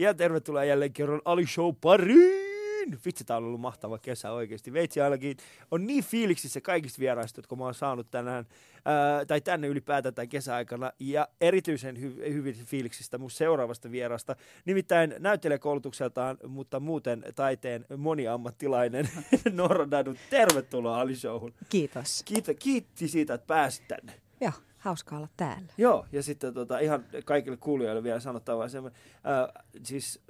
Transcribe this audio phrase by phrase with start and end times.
[0.00, 2.98] Ja tervetuloa jälleen kerran Ali Show pariin!
[3.06, 4.72] Vitsi, tää on ollut mahtava kesä oikeasti.
[4.72, 5.36] Veitsi ainakin
[5.70, 8.46] on niin fiiliksissä kaikista vieraista, jotka mä oon saanut tänään,
[8.84, 14.36] ää, tai tänne ylipäätään tämän kesäaikana, ja erityisen hy- hyvin fiiliksistä mun seuraavasta vierasta.
[14.64, 19.08] Nimittäin näyttelijäkoulutukseltaan, mutta muuten taiteen moniammattilainen
[19.52, 20.14] Noora Dadu.
[20.30, 21.54] Tervetuloa Ali Showhun.
[21.68, 22.22] Kiitos.
[22.24, 24.12] Kiitä, kiitti siitä, että pääsit tänne.
[24.40, 25.72] Joo, hauska olla täällä.
[25.78, 30.22] Joo, ja sitten tota, ihan kaikille kuulijoille vielä sanottava semmoinen, äh, siis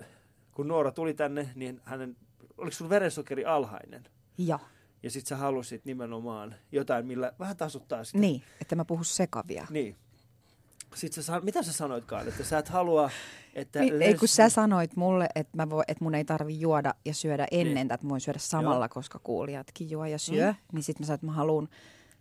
[0.53, 2.17] kun Noora tuli tänne, niin hänen,
[2.59, 4.04] oliko sun verensokeri alhainen?
[4.39, 4.61] Joo.
[5.03, 8.18] Ja sitten sä halusit nimenomaan jotain, millä vähän tasuttaa sitä.
[8.18, 9.67] Niin, että mä puhu sekavia.
[9.71, 9.96] Niin.
[10.95, 13.11] Sitten sä, mitä sä sanoitkaan, että sä et halua,
[13.54, 13.81] että...
[13.81, 17.14] Niin, ei kun sä sanoit mulle, että, mä voi, että mun ei tarvi juoda ja
[17.14, 17.93] syödä ennen, niin.
[17.93, 18.89] että mä voin syödä samalla, Joo.
[18.89, 20.53] koska kuulijatkin juo ja syö.
[20.53, 20.57] Mm.
[20.73, 21.68] Niin sitten mä sanoin, että mä haluan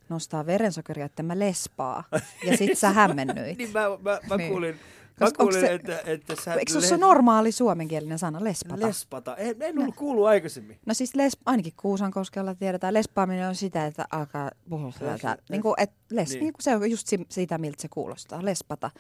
[0.10, 2.04] nostaa verensokeria, että mä lespaa.
[2.46, 3.58] Ja sit sä hämmennyit.
[3.58, 4.52] niin mä, mä, mä niin.
[4.52, 4.80] kuulin,
[5.20, 6.54] Mä kuulin, se, että, että sä...
[6.54, 6.92] Eikö se les...
[6.92, 8.88] ole normaali suomenkielinen sana, lespata?
[8.88, 9.36] Lespata.
[9.36, 10.80] En, en ollut kuullut aikaisemmin.
[10.86, 15.38] No siis les, ainakin Kuusankoskella tiedetään, lespaaminen on sitä, että alkaa puhua sitä.
[15.50, 16.40] Niin kuin, et les, niin.
[16.40, 18.92] Niin se on just sitä, miltä se kuulostaa, lespata.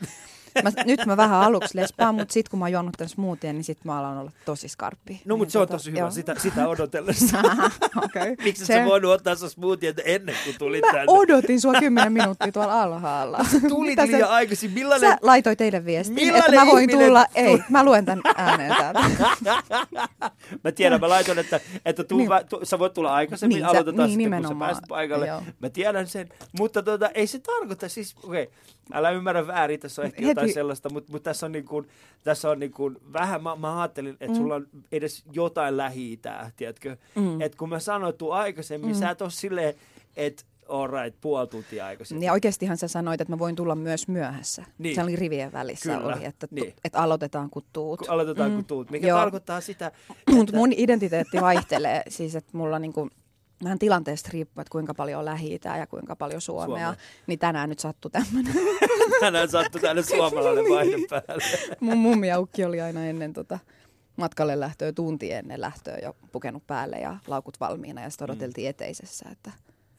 [0.63, 3.63] Mä, nyt mä vähän aluksi lespaan, mutta sitten kun mä oon juonut tämän smoothien, niin
[3.63, 5.21] sitten mä alan olla tosi skarppi.
[5.25, 7.37] No, mutta niin, se on tota, tosi hyvä, sitä, sitä odotellessa.
[8.05, 8.35] okay.
[8.43, 8.73] Miksi se...
[8.73, 11.05] sä voinut ottaa sun smoothien ennen kuin tulit mä tänne?
[11.07, 13.39] odotin sua kymmenen minuuttia tuolla alhaalla.
[13.69, 14.71] Tulit Mitä liian aikaisin.
[14.71, 15.11] Millainen...
[15.11, 17.07] Sä laitoit teille viestin, että mä voin ihminen...
[17.07, 17.25] tulla.
[17.35, 18.99] Ei, mä luen tämän ääneen täältä.
[20.63, 22.29] mä tiedän, mä laitoin, että, että tuu, niin.
[22.49, 25.27] tu, sä voit tulla aikaisemmin, niin, aloitetaan niin, sitten, kun sä pääset paikalle.
[25.27, 25.43] Joo.
[25.59, 26.29] Mä tiedän sen,
[26.59, 28.55] mutta tota, ei se tarkoita, siis okei, okay,
[28.93, 30.29] älä ymmärrä väärin, tässä on ehkä Heti.
[30.29, 31.87] jotain sellaista, mutta, mutta tässä on, niin kuin,
[32.23, 34.35] tässä on niin kuin, vähän, mä, mä ajattelin, että mm.
[34.35, 36.19] sulla on edes jotain lähi
[36.55, 36.97] tiedätkö?
[37.15, 37.41] Mm.
[37.41, 38.99] Että kun mä sanoin tuu aikaisemmin, mm.
[38.99, 39.73] sä et ole silleen,
[40.15, 40.43] että
[40.91, 42.25] right, puoli tuntia aikaisemmin.
[42.25, 44.65] Ja oikeastihan sä sanoit, että mä voin tulla myös myöhässä.
[44.77, 44.95] Niin.
[44.95, 46.15] Se oli rivien välissä, Kyllä.
[46.15, 46.73] oli, että, niin.
[46.83, 47.99] että aloitetaan kun tuut.
[47.99, 48.55] Kun aloitetaan mm.
[48.55, 49.19] kun tuut, mikä Joo.
[49.19, 50.31] tarkoittaa sitä, että...
[50.31, 53.09] Mutta mun identiteetti vaihtelee, siis että mulla niinku,
[53.63, 56.65] vähän tilanteesta riippuu, että kuinka paljon on lähi ja kuinka paljon Suomea.
[56.65, 56.95] Suomea.
[57.27, 58.53] Niin tänään nyt sattui tämmöinen.
[59.19, 61.43] tänään sattui tänne suomalainen vaihde päälle.
[61.79, 63.59] Mun mummi ja ukki oli aina ennen tota,
[64.15, 68.31] matkalle lähtöä tunti ennen lähtöä jo pukenut päälle ja laukut valmiina ja sitten mm.
[68.31, 68.69] odoteltiin mm.
[68.69, 69.51] eteisessä, että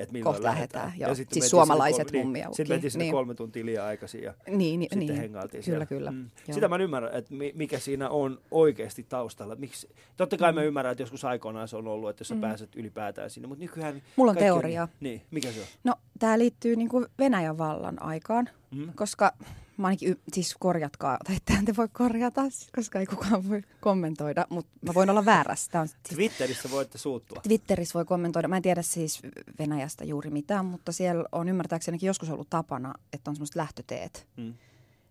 [0.03, 0.85] että milloin Kohta lähdetään.
[0.85, 1.09] lähdetään.
[1.19, 1.27] Joo.
[1.33, 3.13] siis suomalaiset kolme, mummia niin, Sitten mentiin sinne niin.
[3.13, 5.17] kolme tuntia liian aikaisin ja niin, niin, sitten niin.
[5.17, 5.87] hengailtiin Kyllä, siellä.
[5.87, 6.11] kyllä.
[6.11, 6.31] Mm.
[6.51, 9.57] Sitä mä en ymmärrä, että mikä siinä on oikeasti taustalla.
[9.57, 9.89] Miksi?
[10.17, 10.55] Totta kai mm.
[10.55, 12.41] mä ymmärrän, että joskus aikoinaan se on ollut, että jos sä mm.
[12.41, 14.03] pääset ylipäätään sinne, mutta nykyään...
[14.17, 14.83] Mulla on teoria.
[14.83, 15.67] On, niin, mikä se on?
[15.85, 18.93] No, tämä liittyy niin kuin Venäjän vallan aikaan, mm.
[18.95, 19.33] koska
[19.81, 22.43] mä ainakin, siis korjatkaa, tai että te voi korjata,
[22.77, 25.71] koska ei kukaan voi kommentoida, mutta mä voin olla väärässä.
[25.71, 27.41] Tämä on, siis, Twitterissä voitte suuttua.
[27.43, 28.49] Twitterissä voi kommentoida.
[28.49, 29.23] Mä en tiedä siis
[29.59, 34.27] Venäjästä juuri mitään, mutta siellä on ymmärtääksenikin joskus ollut tapana, että on semmoiset lähtöteet.
[34.37, 34.55] Hmm.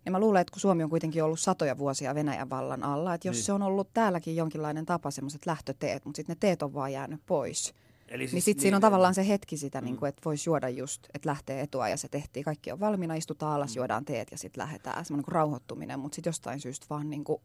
[0.06, 3.28] Ja mä luulen, että kun Suomi on kuitenkin ollut satoja vuosia Venäjän vallan alla, että
[3.28, 3.44] jos niin.
[3.44, 7.22] se on ollut täälläkin jonkinlainen tapa, semmoiset lähtöteet, mutta sitten ne teet on vaan jäänyt
[7.26, 7.74] pois–
[8.10, 9.86] Eli siis niin sitten niin, siinä on tavallaan se hetki sitä, mm.
[9.86, 12.46] niin kuin, että voisi juoda just, että lähtee etua ja se tehtiin.
[12.46, 13.76] Kaikki on valmiina, istutaan alas, mm.
[13.76, 15.06] juodaan teet ja sitten lähdetään.
[15.06, 17.42] Semmoinen niin rauhoittuminen, mutta sitten jostain syystä vaan niin kuin,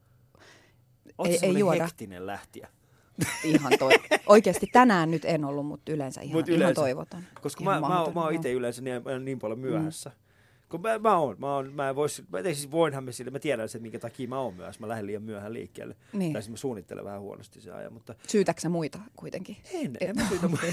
[1.24, 1.84] ei, ei juoda.
[1.84, 2.68] hektinen lähtiä?
[3.44, 3.92] Ihan toi.
[4.26, 7.24] Oikeasti tänään nyt en ollut, mutta yleensä ihan, Mut yleensä, ihan toivotan.
[7.42, 10.10] Koska ihan mä, mä, mä oon itse yleensä niin, niin paljon myöhässä.
[10.10, 10.23] Mm
[10.74, 13.68] kun mä, mä oon, mä, oon, mä, vois, mä siis voinhan me sille, mä tiedän
[13.68, 14.80] sen, minkä takia mä oon myös.
[14.80, 15.96] Mä lähden liian myöhään liikkeelle.
[16.12, 16.32] Niin.
[16.32, 17.92] Tai siis mä suunnittelen vähän huonosti se ajan.
[17.92, 18.14] Mutta...
[18.28, 19.56] Syytäksä muita kuitenkin?
[19.72, 20.66] En, en mä syytä muita.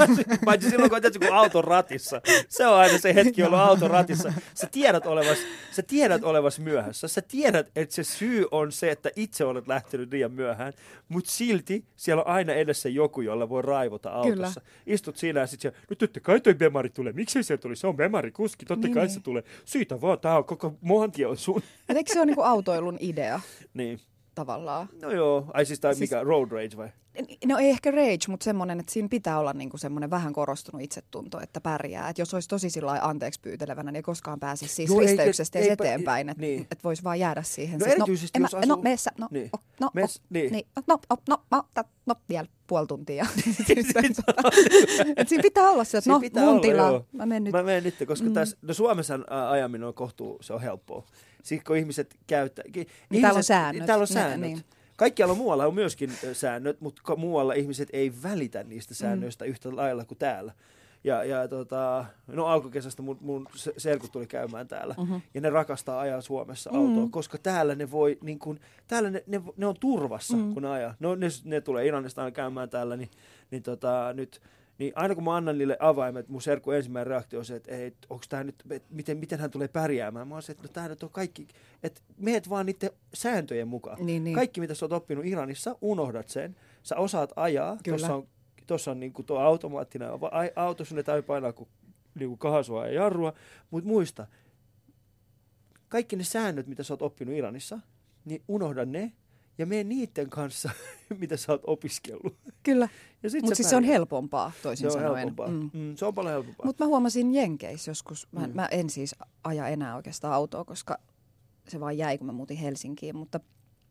[0.44, 2.22] Paitsi silloin, kun, tietysti, kun auton ratissa.
[2.48, 4.32] Se on aina se hetki, jolloin auton ratissa.
[4.54, 5.38] Sä tiedät olevas,
[5.70, 7.08] sä tiedät olevas myöhässä.
[7.08, 10.72] Sä tiedät, että se syy on se, että itse olet lähtenyt liian myöhään.
[11.08, 14.60] Mutta silti siellä on aina edessä joku, jolla voi raivota autossa.
[14.60, 14.72] Kyllä.
[14.86, 17.12] Istut siinä ja sitten no totta kai toi Bemari tulee.
[17.12, 17.76] Miksi se tuli?
[17.76, 18.66] Se on Bemari kuski.
[18.66, 19.14] Totta niin, kai niin.
[19.14, 21.62] se tulee tulee, siitä vaan, tämä on koko Mohantie on sun.
[21.88, 23.40] Et eikö se ole niinku autoilun idea?
[23.74, 24.00] niin.
[24.38, 24.88] Tavallaan.
[25.02, 26.88] No joo, ai siis tai siis, mikä, road rage vai?
[27.46, 31.40] No ei ehkä rage, mutta semmoinen, että siinä pitää olla niinku semmoinen vähän korostunut itsetunto,
[31.40, 32.08] että pärjää.
[32.08, 35.70] Että jos olisi tosi sillä anteeksi pyytelevänä, niin ei koskaan pääsisi siis Joo, risteyksestä edes
[35.70, 36.28] eteenpäin.
[36.28, 36.66] Että niin.
[36.72, 37.78] et voisi vaan jäädä siihen.
[37.78, 38.76] No siis, erityisesti no, jos asuu...
[38.76, 39.50] No, meessä, no, niin.
[39.52, 40.52] oh, no, Mes, oh, niin.
[40.52, 40.66] niin.
[40.86, 43.26] No, oh, no, no, no, no, vielä puoli tuntia.
[45.16, 47.04] Et siinä pitää olla se, että no, mun olla, tila, joo.
[47.12, 47.52] mä menen nyt.
[47.52, 48.34] Mä menen nyt, koska mm.
[48.34, 49.18] tässä, no Suomessa
[49.50, 51.04] ajaminen on kohtuu, se on helppoa.
[51.42, 52.64] Sitten kun ihmiset käyttää...
[52.74, 53.86] Niin ihmiset, täällä on säännöt.
[53.86, 54.40] Täällä on säännöt.
[54.40, 54.64] Niin.
[54.96, 59.50] Kaikkialla muualla on myöskin säännöt, mutta muualla ihmiset ei välitä niistä säännöistä mm.
[59.50, 60.52] yhtä lailla kuin täällä.
[61.04, 63.46] Ja, ja tota, no alkukesästä mun, mun
[63.76, 64.94] serkut tuli käymään täällä.
[64.98, 65.20] Mm-hmm.
[65.34, 66.88] Ja ne rakastaa ajaa Suomessa mm-hmm.
[66.88, 70.54] autoa, koska täällä ne voi, niin kun, täällä ne, ne, ne on turvassa, mm-hmm.
[70.54, 70.94] kun ne ajaa.
[71.00, 73.10] No ne, ne tulee Iranista käymään täällä, niin,
[73.50, 74.40] niin tota, nyt
[74.78, 77.92] niin aina kun mä annan niille avaimet, mun serkku ensimmäinen reaktio on se, että ei,
[78.10, 80.28] onko tämä nyt, et, miten, miten hän tulee pärjäämään.
[80.28, 81.48] Mä oon se, että no tämä nyt on kaikki,
[81.82, 84.06] että meet vaan niiden sääntöjen mukaan.
[84.06, 84.34] Niin, niin.
[84.34, 86.56] Kaikki, mitä sä oot oppinut Iranissa, unohdat sen.
[86.82, 87.76] Sä osaat ajaa.
[87.84, 88.28] Tuossa on,
[88.66, 90.08] tossa on niinku tuo automaattinen
[90.56, 91.68] auto, sun ei tarvitse painaa kuin
[92.14, 93.32] niinku kahasua ja jarrua.
[93.70, 94.26] Mutta muista,
[95.88, 97.78] kaikki ne säännöt, mitä sä oot oppinut Iranissa,
[98.24, 99.12] niin unohda ne
[99.58, 100.70] ja mene niiden kanssa,
[101.20, 102.36] mitä sä oot opiskellut.
[102.62, 102.88] Kyllä,
[103.42, 105.16] mutta siis se on helpompaa toisin Se on sanoen.
[105.18, 105.48] helpompaa.
[105.48, 105.70] Mm.
[105.72, 105.96] Mm.
[105.96, 106.66] se on paljon helpompaa.
[106.66, 108.52] Mutta mä huomasin Jenkeissä joskus, mä, Mm.
[108.54, 109.14] mä en siis
[109.44, 110.98] aja enää oikeastaan autoa, koska
[111.68, 113.40] se vaan jäi, kun mä muutin Helsinkiin, mutta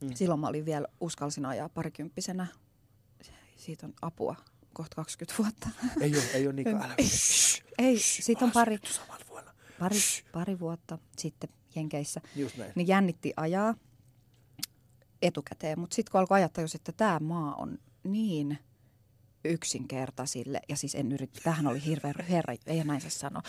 [0.01, 0.09] Mm.
[0.15, 2.47] silloin mä olin vielä, uskalsin ajaa parikymppisenä.
[3.55, 4.35] Siitä on apua,
[4.73, 5.69] kohta 20 vuotta.
[6.01, 6.95] ei ole, ei ole niin älä.
[6.97, 7.05] Ei,
[7.77, 8.77] ei siitä on pari,
[9.79, 9.95] pari,
[10.31, 12.21] pari vuotta sitten Jenkeissä.
[12.35, 12.71] Just näin.
[12.75, 13.75] Niin jännitti ajaa
[15.21, 18.57] etukäteen, mutta sitten kun alkoi tajus, että tämä maa on niin
[19.45, 23.41] yksinkertaisille, ja siis en yritä, tähän oli hirveä, herra, ei näin saa sanoa.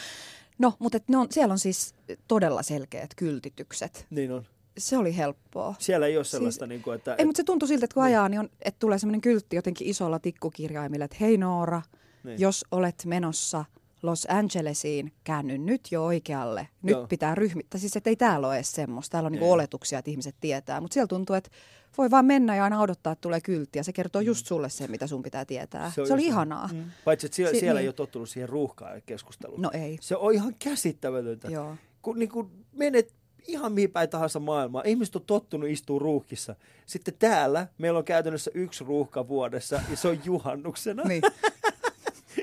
[0.58, 1.94] No, mutta et ne on, siellä on siis
[2.28, 4.06] todella selkeät kyltitykset.
[4.10, 4.46] Niin on.
[4.78, 5.74] Se oli helppoa.
[5.78, 7.14] Siellä ei ole sellaista, siis, niin kuin, että...
[7.14, 8.10] Ei, mutta se tuntui siltä, että kun Niin.
[8.14, 11.82] ajaa, niin on, että tulee semmoinen kyltti jotenkin isolla tikkukirjaimilla, että hei Noora,
[12.24, 12.40] Niin.
[12.40, 13.64] jos olet menossa
[14.02, 16.68] Los Angelesiin, käänny nyt jo oikealle.
[16.82, 17.06] Nyt Joo.
[17.06, 17.80] pitää ryhmittää.
[17.80, 19.12] Siis, että ei täällä ole edes semmoista.
[19.12, 19.52] Täällä on niinku Ei.
[19.52, 20.80] oletuksia, että ihmiset tietää.
[20.80, 21.50] Mutta siellä tuntuu, että
[21.98, 23.78] voi vaan mennä ja aina odottaa, että tulee kyltti.
[23.78, 25.90] Ja se kertoo just sulle sen, mitä sun pitää tietää.
[25.94, 26.32] Se, on se oli just näin.
[26.34, 26.68] ihanaa.
[26.72, 26.84] Mm.
[27.04, 27.88] Paitsi, että siellä, Si- siellä ei niin.
[27.88, 29.62] ole tottunut siihen ruuhkaan ja keskusteluun.
[29.62, 29.98] No ei.
[30.00, 31.48] Se on ihan käsittämätöntä.
[31.48, 31.76] Joo.
[32.02, 33.14] Kun niin kuin menet
[33.46, 34.82] ihan mihin päin tahansa maailmaa.
[34.86, 36.56] Ihmiset on tottunut istua ruuhkissa.
[36.86, 41.02] Sitten täällä meillä on käytännössä yksi ruuhka vuodessa ja se on juhannuksena.
[41.02, 41.22] Niin.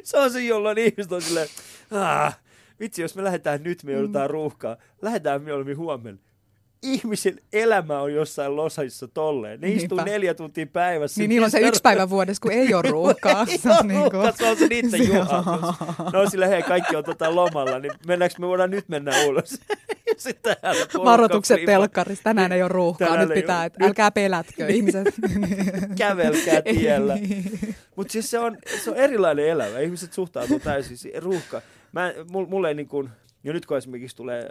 [0.05, 1.47] Se on se, jolloin ihmiset on silleen,
[1.91, 2.39] ah,
[2.79, 4.77] vitsi, jos me lähdetään nyt, me joudutaan ruuhkaan.
[5.01, 6.21] Lähdetään mieluummin huomenna.
[6.83, 9.61] Ihmisen elämä on jossain losissa tolleen.
[9.61, 10.11] Ne istuu Niinpä.
[10.11, 11.21] neljä tuntia päivässä.
[11.21, 13.45] Niin niillä on se yksi päivä vuodessa, kun ei ole ruuhkaa.
[13.51, 15.75] Ei ole ruuhkaa, se on se niiden juhannus.
[16.13, 19.49] No on sille, hei, kaikki on tota lomalla, niin mennäänkö me voidaan nyt mennä ulos?
[20.17, 20.55] Sitten
[21.05, 22.23] Varoitukset prima- telkkarissa.
[22.23, 23.07] Tänään ei ole ruuhkaa.
[23.07, 25.07] Tänään Nyt pitää, että älkää pelätkö ihmiset.
[25.97, 27.15] Kävelkää tiellä.
[27.15, 27.59] Niin.
[27.95, 29.79] Mutta siis se on, se on erilainen elämä.
[29.79, 31.61] Ihmiset suhtautuu täysin siihen ruuhka.
[31.91, 33.09] Mä, mul, mulle ei niin kuin,
[33.43, 34.49] jo nyt kun esimerkiksi tulee,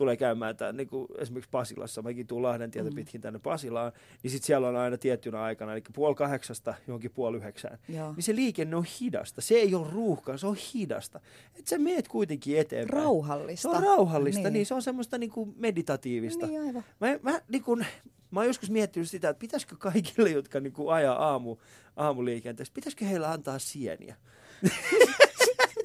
[0.00, 2.94] tulee käymään tää, niin kuin esimerkiksi Pasilassa, mäkin tuun Lahden tietä Mm.
[2.94, 3.92] pitkin tänne Pasilaan,
[4.22, 7.78] niin sit siellä on aina tiettynä aikana, eli puoli kahdeksasta johonkin puoli yhdeksään.
[7.88, 8.12] Joo.
[8.12, 9.40] Niin se liikenne on hidasta.
[9.40, 11.20] Se ei ole ruuhkaa, se on hidasta.
[11.58, 13.02] Et sä meet kuitenkin eteenpäin.
[13.02, 13.62] Rauhallista.
[13.62, 14.66] Se on rauhallista, niin, Niin.
[14.66, 16.46] se on semmoista niin kuin meditatiivista.
[16.46, 16.84] Niin aivan.
[17.00, 17.84] Mä, mä, niin kun,
[18.30, 21.56] mä oon joskus miettinyt sitä, että pitäisikö kaikille, jotka niin kuin ajaa aamu,
[21.96, 24.16] aamuliikenteessä, pitäisikö heillä antaa sieniä?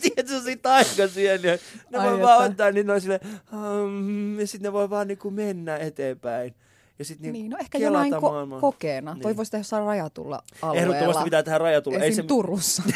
[0.09, 1.57] Tiedätkö, siitä aikasieniä.
[1.89, 3.19] Ne Ai voi vaan ottaa, niin ne on sille,
[3.53, 6.55] um, ja sitten ne voi vaan niin kuin mennä eteenpäin.
[6.99, 8.59] Ja sit niin, Niin, no ehkä jonain ko- maailmaa.
[8.59, 9.13] kokeena.
[9.13, 9.21] Niin.
[9.21, 10.81] Toi voisi tehdä jossain rajatulla alueella.
[10.95, 11.99] Ehdottomasti pitää tähän rajatulla.
[11.99, 12.15] Esim.
[12.15, 12.23] se...
[12.23, 12.83] Turussa.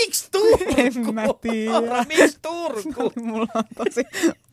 [0.06, 0.74] Miksi Turku?
[0.76, 2.04] En mä tiedä.
[2.08, 3.12] Miksi Turku?
[3.22, 4.02] Mulla on tosi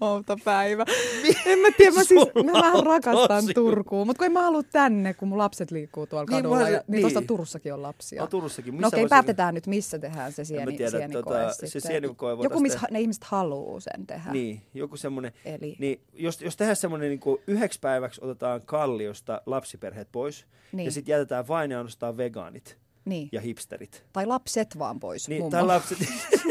[0.01, 0.85] outo päivä.
[1.45, 4.41] En mä tiedä, mä, siis, mä vähän on rakastan tosi- Turkuun, mutta kun en mä
[4.41, 6.65] halua tänne, kun mun lapset liikkuu tuolla Niin, kadulla.
[6.65, 7.01] se- ja, niin, niin.
[7.01, 8.21] tuossa Turussakin on lapsia.
[8.21, 8.73] No Turussakin.
[8.73, 11.53] No Missä okei, voisi- päätetään nyt, missä tehdään se En sieni, mä tiedä, sienikoe tota,
[11.53, 11.81] se sitten.
[11.91, 12.87] sienikoe Joku, missä tehdä.
[12.91, 14.31] ne ihmiset haluaa sen tehdä.
[14.31, 15.31] Niin, joku semmoinen.
[15.45, 20.85] Eli Niin, jos, jos tehdään semmoinen niin kuin yhdeksi päiväksi otetaan kalliosta lapsiperheet pois Niin.
[20.85, 22.77] ja sitten jätetään vain ja ainoastaan vegaanit
[23.09, 23.29] niin.
[23.31, 24.03] ja hipsterit.
[24.13, 25.29] Tai lapset vaan pois.
[25.29, 25.97] Niin, tai lapset,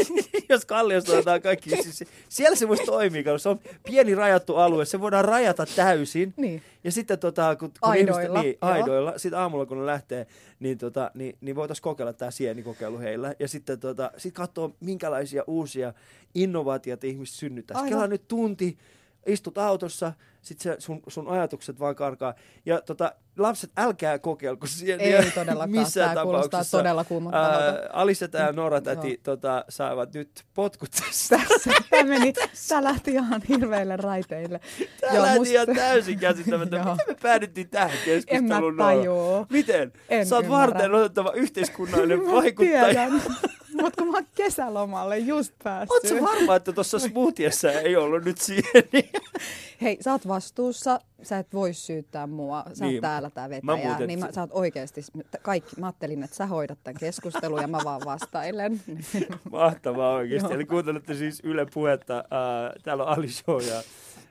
[0.49, 4.85] jos kalliosta otetaan kaikki, siis siellä se voisi toimia, koska se on pieni rajattu alue,
[4.85, 6.35] se voidaan rajata täysin.
[6.37, 6.63] Niin.
[6.85, 8.73] Ja sitten tota, kun, kun Aidoilla, ihmiset, niin, joo.
[8.73, 10.27] aidoilla, sitten aamulla kun ne lähtee,
[10.61, 13.35] niin, tota, niin, niin voitaisiin kokeilla tämä sienikokeilu heillä.
[13.39, 15.93] Ja sitten tota, sit katsoa, minkälaisia uusia
[16.35, 17.77] innovaatioita ihmiset synnyttää.
[17.77, 17.91] Aivan.
[17.91, 18.79] Kelaa nyt tunti,
[19.27, 22.35] istut autossa, sitten sun, sun ajatukset vaan karkaa.
[22.67, 25.71] Ja tota, lapset, älkää kokeilko sieniä Ei todellakaan.
[25.71, 26.79] missään Tämä kuulostaa tapauksessa.
[26.79, 27.65] todella kuumottavalta.
[27.65, 29.17] Ää, Aliseta ja Nora täti Joo.
[29.23, 31.41] tota, saavat nyt potkut tästä.
[31.49, 32.33] Tässä, tämä meni,
[32.69, 34.61] tämä lähti ihan hirveille raiteille.
[35.01, 36.77] Tämä Joo, lähti musta- ihan täysin käsittämättä.
[36.85, 38.77] Miten me päädyttiin tähän En mä keskusteluun?
[38.77, 39.47] Tajuu.
[39.51, 39.93] Miten?
[40.09, 43.09] En Sä oot varten otettava yhteiskunnallinen vaikuttaja.
[43.83, 45.91] Mutta kun mä oon kesälomalle just päässyt.
[45.91, 49.11] Oot sä varma, että tuossa smoothiessa ei ollut nyt sieni?
[49.83, 52.95] Hei, sä oot vastuussa, sä et voi syyttää mua, sä Niin.
[52.97, 55.01] oot täällä tää Mä vetäjä, muuten- niin mä, sä oot oikeesti,
[55.43, 58.81] kaikki, mä ajattelin, että sä hoidat tämän keskustelun ja mä vaan vastailen.
[59.53, 60.55] Mahtavaa oikeasti.
[60.55, 62.15] Eli kuuntelette siis Yle Puhetta.
[62.15, 63.83] Ää, täällä on Ali Show ja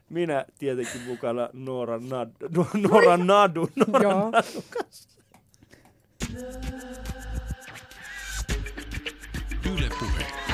[0.10, 2.32] minä tietenkin mukana Noora Nadu.
[2.56, 3.70] No, Noora Nadu.
[3.88, 4.30] Noora Joo.
[4.30, 5.10] Nadu kanssa.
[9.78, 10.45] Yle Puhe.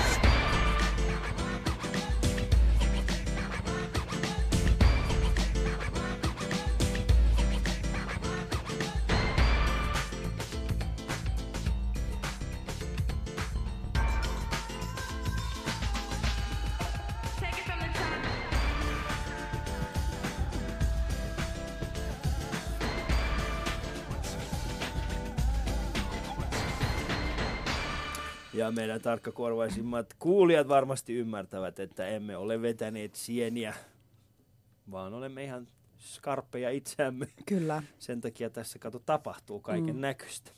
[28.61, 33.73] Ja meidän tarkkakorvaisimmat kuulijat varmasti ymmärtävät, että emme ole vetäneet sieniä,
[34.91, 35.67] vaan olemme ihan
[35.99, 37.27] skarppeja itseämme.
[37.45, 37.83] Kyllä.
[37.99, 40.01] Sen takia tässä kato tapahtuu kaiken mm.
[40.01, 40.51] näköistä.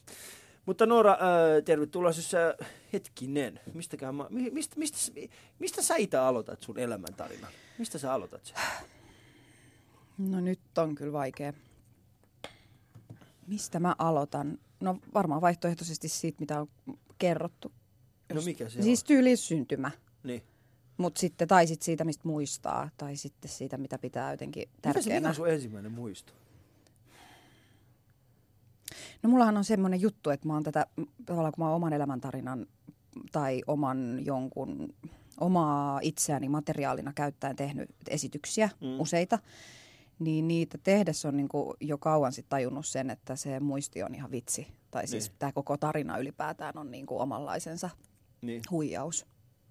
[0.65, 1.17] Mutta Noora, äh,
[1.65, 3.59] tervetuloa siis äh, hetkinen.
[3.73, 4.97] Mistäkään mä, mistä, mistä,
[5.59, 7.47] mistä sä itse aloitat sun elämäntarina?
[7.77, 8.55] Mistä sä aloitat sen?
[10.17, 11.53] No nyt on kyllä vaikea.
[13.47, 14.57] Mistä mä aloitan?
[14.79, 16.67] No varmaan vaihtoehtoisesti siitä, mitä on
[17.17, 17.71] kerrottu.
[18.33, 19.07] No mikä se Siis on?
[19.07, 19.91] tyyli syntymä.
[20.23, 20.43] Niin.
[20.97, 24.87] Mutta sitten, tai sitten siitä, mistä muistaa, tai sitten siitä, mitä pitää jotenkin Mikä se
[24.87, 25.29] mikä tärkeänä.
[25.29, 26.33] on sun ensimmäinen muisto?
[29.23, 30.85] No mullahan on semmoinen juttu, että mä oon tätä,
[31.25, 32.67] tavallaan kun mä oon oman elämäntarinan
[33.31, 34.93] tai oman jonkun,
[35.39, 38.87] omaa itseäni materiaalina käyttäen tehnyt esityksiä, Mm.
[38.87, 38.99] mm.
[38.99, 39.39] useita,
[40.19, 44.15] niin niitä tehdessä on niin kuin jo kauan sitten tajunnut sen, että se muisti on
[44.15, 44.67] ihan vitsi.
[44.91, 45.35] Tai siis Niin.
[45.39, 47.89] tämä koko tarina ylipäätään on niin kuin omanlaisensa
[48.43, 48.61] Niin.
[48.71, 49.25] huijaus.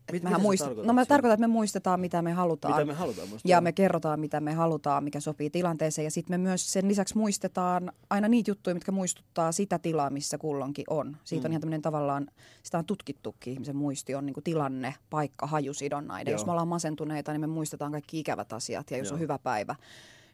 [0.08, 2.74] Et Mit- mitä muist- no mä tarkoitan, että me muistetaan, mitä me halutaan.
[2.74, 3.50] Mitä me halutaan muistaa?
[3.50, 6.04] Ja me kerrotaan, mitä me halutaan, mikä sopii tilanteeseen.
[6.04, 10.38] Ja sitten me myös sen lisäksi muistetaan aina niitä juttuja, mitkä muistuttaa sitä tilaa, missä
[10.38, 11.16] kulloinkin on.
[11.24, 11.46] Siitä mm.
[11.48, 12.26] on ihan tämmöinen tavallaan,
[12.62, 16.30] sitä on tutkittukin, ihmisen muisti on niin kuin tilanne, paikka, hajusidonnainen.
[16.30, 16.38] Joo.
[16.38, 18.90] Jos me ollaan masentuneita, niin me muistetaan kaikki ikävät asiat.
[18.90, 19.14] Ja jos Joo.
[19.14, 19.74] on hyvä päivä,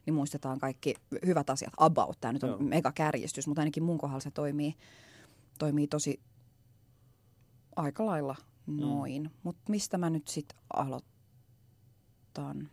[0.07, 0.95] niin muistetaan kaikki
[1.27, 1.73] hyvät asiat.
[1.77, 2.59] About, tämä nyt on Joo.
[2.59, 4.75] mega kärjistys, mutta ainakin mun kohdalla se toimii,
[5.59, 6.21] toimii tosi
[7.79, 9.23] aika lailla noin.
[9.23, 9.31] Mm.
[9.43, 12.69] Mutta mistä mä nyt sitten aloitan?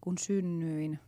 [0.00, 0.98] Kun synnyin.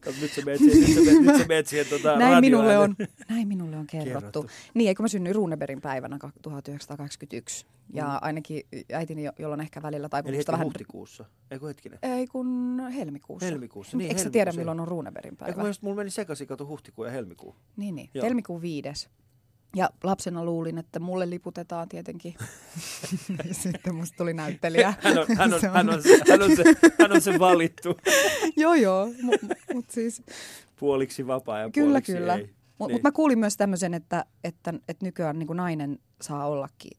[0.00, 2.78] Kato, nyt sä meet siihen, nyt sä meet, nyt sä meet siihen tota, Näin minulle,
[2.78, 2.96] on,
[3.28, 4.14] näin minulle on kerrottu.
[4.42, 4.46] Kerrottu.
[4.74, 7.66] Niin, eikö mä synnyin Runeberin päivänä ka- 1921.
[7.92, 8.18] Ja Mm.
[8.22, 10.66] ainakin äitini, jo- jolla on ehkä välillä taipumusta vähän...
[10.66, 11.24] huhtikuussa.
[11.50, 11.98] Eikö hetkinen?
[12.02, 13.46] Ei kun helmikuussa.
[13.46, 13.96] Helmikuussa.
[13.96, 15.62] Niin, Eikö sä tiedä, milloin on Runeberin Eikö päivä?
[15.62, 17.54] mä just, mulla meni sekaisin, kato huhtikuu ja helmikuu.
[17.76, 18.10] Niin, niin.
[18.14, 18.24] Joo.
[18.26, 19.08] Helmikuun viides.
[19.76, 22.34] Ja lapsena luulin, että mulle liputetaan tietenkin.
[23.62, 24.94] Sitten musta tuli näyttelijä.
[25.02, 26.62] Hän on, hän on, Se on- hän on, se, hän on, se,
[27.00, 27.96] hän on se valittu
[28.56, 29.08] joo, joo.
[29.22, 30.22] Mutta mut siis,
[30.76, 32.34] puoliksi vapaa ja Kyllä, puoliksi kyllä.
[32.34, 32.40] ei.
[32.78, 32.94] Mutta Niin.
[32.94, 36.90] mut mä kuulin myös tämmöisen, että, että, että nykyään niin kuin nainen saa ollakin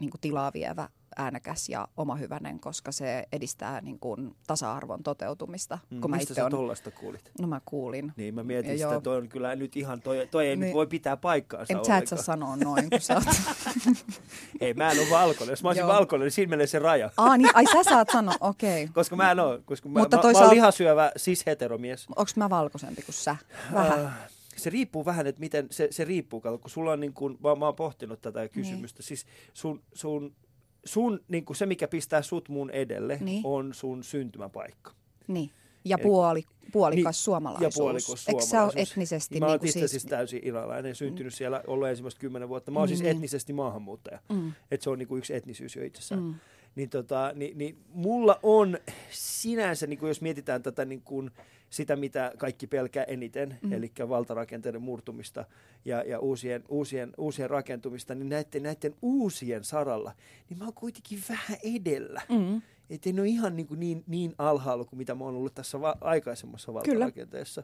[0.00, 5.78] niin kuin tilaa vievä, äänekäs ja omahyvänen, koska se edistää niin kuin tasa-arvon toteutumista.
[5.90, 6.52] Mm, kun mä Mistä itse sä on,
[7.00, 7.30] kuulit?
[7.40, 8.12] no mä kuulin.
[8.16, 10.74] Niin mä mietin Ja sitä, toi on kyllä nyt ihan, toi, toi ei nyt Niin.
[10.74, 13.24] voi pitää paikkaansa En sä et saa sanoa noin, kun sä oot...
[14.60, 15.52] Ei, mä en ole valkoinen.
[15.52, 17.10] Jos mä olisin valkoinen, niin siinä menee se raja.
[17.16, 18.84] Aa, niin, ai sä saat sanoa, okei.
[18.84, 18.92] Okay.
[18.98, 22.06] Koska mä en ole, koska mä, Mutta mä, mä toisaalta- oon lihasyövä cis-heteromies.
[22.16, 23.36] Onko mä valkoisempi kuin sä?
[23.72, 24.04] Vähän.
[24.06, 24.12] Äh,
[24.56, 27.64] se riippuu vähän, että miten, se, se riippuu, kun sulla on niin kuin, mä, mä
[27.64, 29.06] oon pohtinut tätä kysymystä, niin.
[29.06, 30.34] siis sun, sun,
[30.84, 33.40] sun niin kuin se, mikä pistää sut mun edelle, Niin.
[33.44, 34.92] on sun syntymäpaikka.
[35.28, 35.50] Niin.
[35.84, 37.76] Ja puoli, puolikas Niin, suomalaisuus.
[37.76, 38.90] Ja puolikas Eikö sä ole suomalaisuus.
[38.92, 39.90] etnisesti Mä oon niin itse siis...
[39.90, 42.70] siis täysin iranilainen, syntynyt siellä, ollut ensimmäistä kymmenen vuotta.
[42.70, 43.10] Mä oon siis Niin.
[43.10, 44.18] etnisesti maahanmuuttaja.
[44.32, 46.22] Mm, Että se on niin kuin yksi etnisyys jo itsessään.
[46.22, 46.34] mm,
[46.74, 48.78] Niin, tota, niin, niin mulla on
[49.10, 51.30] sinänsä, niin kuin jos mietitään tätä niin kuin
[51.70, 53.68] sitä, mitä kaikki pelkää eniten, mm.
[53.68, 53.72] Mm.
[53.72, 55.44] eli valtarakenteiden murtumista
[55.84, 60.12] ja, ja uusien, uusien, uusien rakentumista, niin näiden, näiden uusien saralla,
[60.48, 62.22] niin mä oon kuitenkin vähän edellä.
[62.28, 62.62] mm.
[62.90, 65.80] Että en ole ihan niin, kuin niin, niin alhaalla kuin mitä mä oon ollut tässä
[65.80, 67.62] va- aikaisemmassa valtarakenteessa.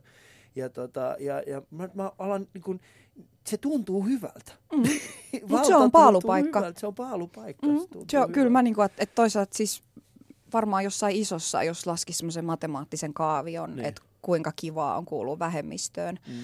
[0.57, 2.81] Ja, tota, ja, ja mä, mä alan, niin kuin,
[3.47, 4.53] se tuntuu hyvältä.
[4.73, 4.83] Mm.
[5.51, 6.59] Valta se on paalupaikka.
[6.59, 7.67] hyvältä, Se on paalupaikka.
[7.67, 7.79] Mm.
[7.79, 9.83] se Se on, kyllä mä niinku, että et toisaalta siis
[10.53, 13.77] varmaan jossain isossa, jos laskisi semmoisen matemaattisen kaavion, Niin.
[13.77, 13.87] niin.
[13.87, 16.35] että kuinka kivaa on kuulua vähemmistöön, Mm.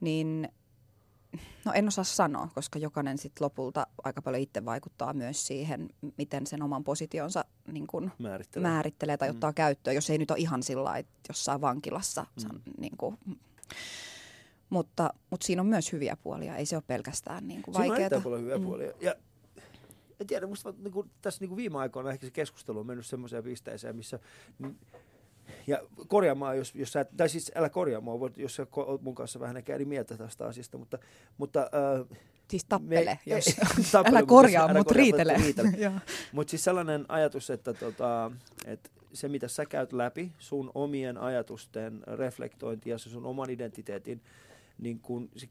[0.00, 0.48] niin
[1.64, 6.46] no en osaa sanoa, koska jokainen sitten lopulta aika paljon itse vaikuttaa myös siihen, miten
[6.46, 8.68] sen oman positionsa niin kun Määrittelee.
[8.70, 9.34] määrittelee tai Mm.
[9.34, 12.26] ottaa käyttöön, jos ei nyt ole ihan sillä lailla, että jossain vankilassa.
[12.42, 12.54] Mm.
[12.54, 12.60] Mm.
[12.78, 13.18] Niin kuin,
[14.70, 18.00] mutta, mutta siinä on myös hyviä puolia, ei se ole pelkästään niin kuin Siinä on
[18.00, 18.20] vaikeaa.
[18.20, 18.64] paljon hyviä Mm.
[18.64, 18.92] puolia.
[19.00, 19.14] Ja
[20.20, 23.06] en tiedä, musta niin kuin, tässä niin kuin viime aikoina ehkä se keskustelu on mennyt
[23.06, 24.18] semmoiseen pisteeseen, missä...
[25.66, 25.78] Ja
[26.08, 29.62] korjaamaan, jos, jos sä, et- tai siis älä korjaamaan, jos sä oot mun kanssa vähän
[29.68, 30.98] eri mieltä tästä asiasta, mutta,
[31.38, 32.18] mutta äh,
[32.50, 33.44] Siis tappele, Me- jos
[33.92, 35.34] tappele, älä mutta korjaa, mutta korjaa, riitele.
[35.36, 35.92] riitele.
[36.32, 38.30] Mutta siis sellainen ajatus, että, tota,
[38.66, 44.20] että se mitä sä käyt läpi, sun omien ajatusten reflektointi ja se sun oman identiteetin,
[44.78, 45.48] niin kun, se,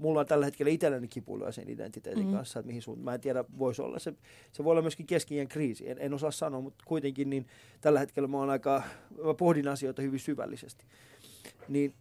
[0.00, 2.32] mulla on tällä hetkellä itselläni kipuilua sen identiteetin Mm.
[2.32, 3.04] kanssa, että mihin suuntaan.
[3.04, 4.14] Mä en tiedä, voisi olla se,
[4.52, 7.46] se voi olla myöskin keski kriisi, en, en osaa sanoa, mutta kuitenkin niin
[7.80, 8.82] tällä hetkellä mä oon aika,
[9.24, 10.84] mä pohdin asioita hyvin syvällisesti.
[11.68, 11.94] Niin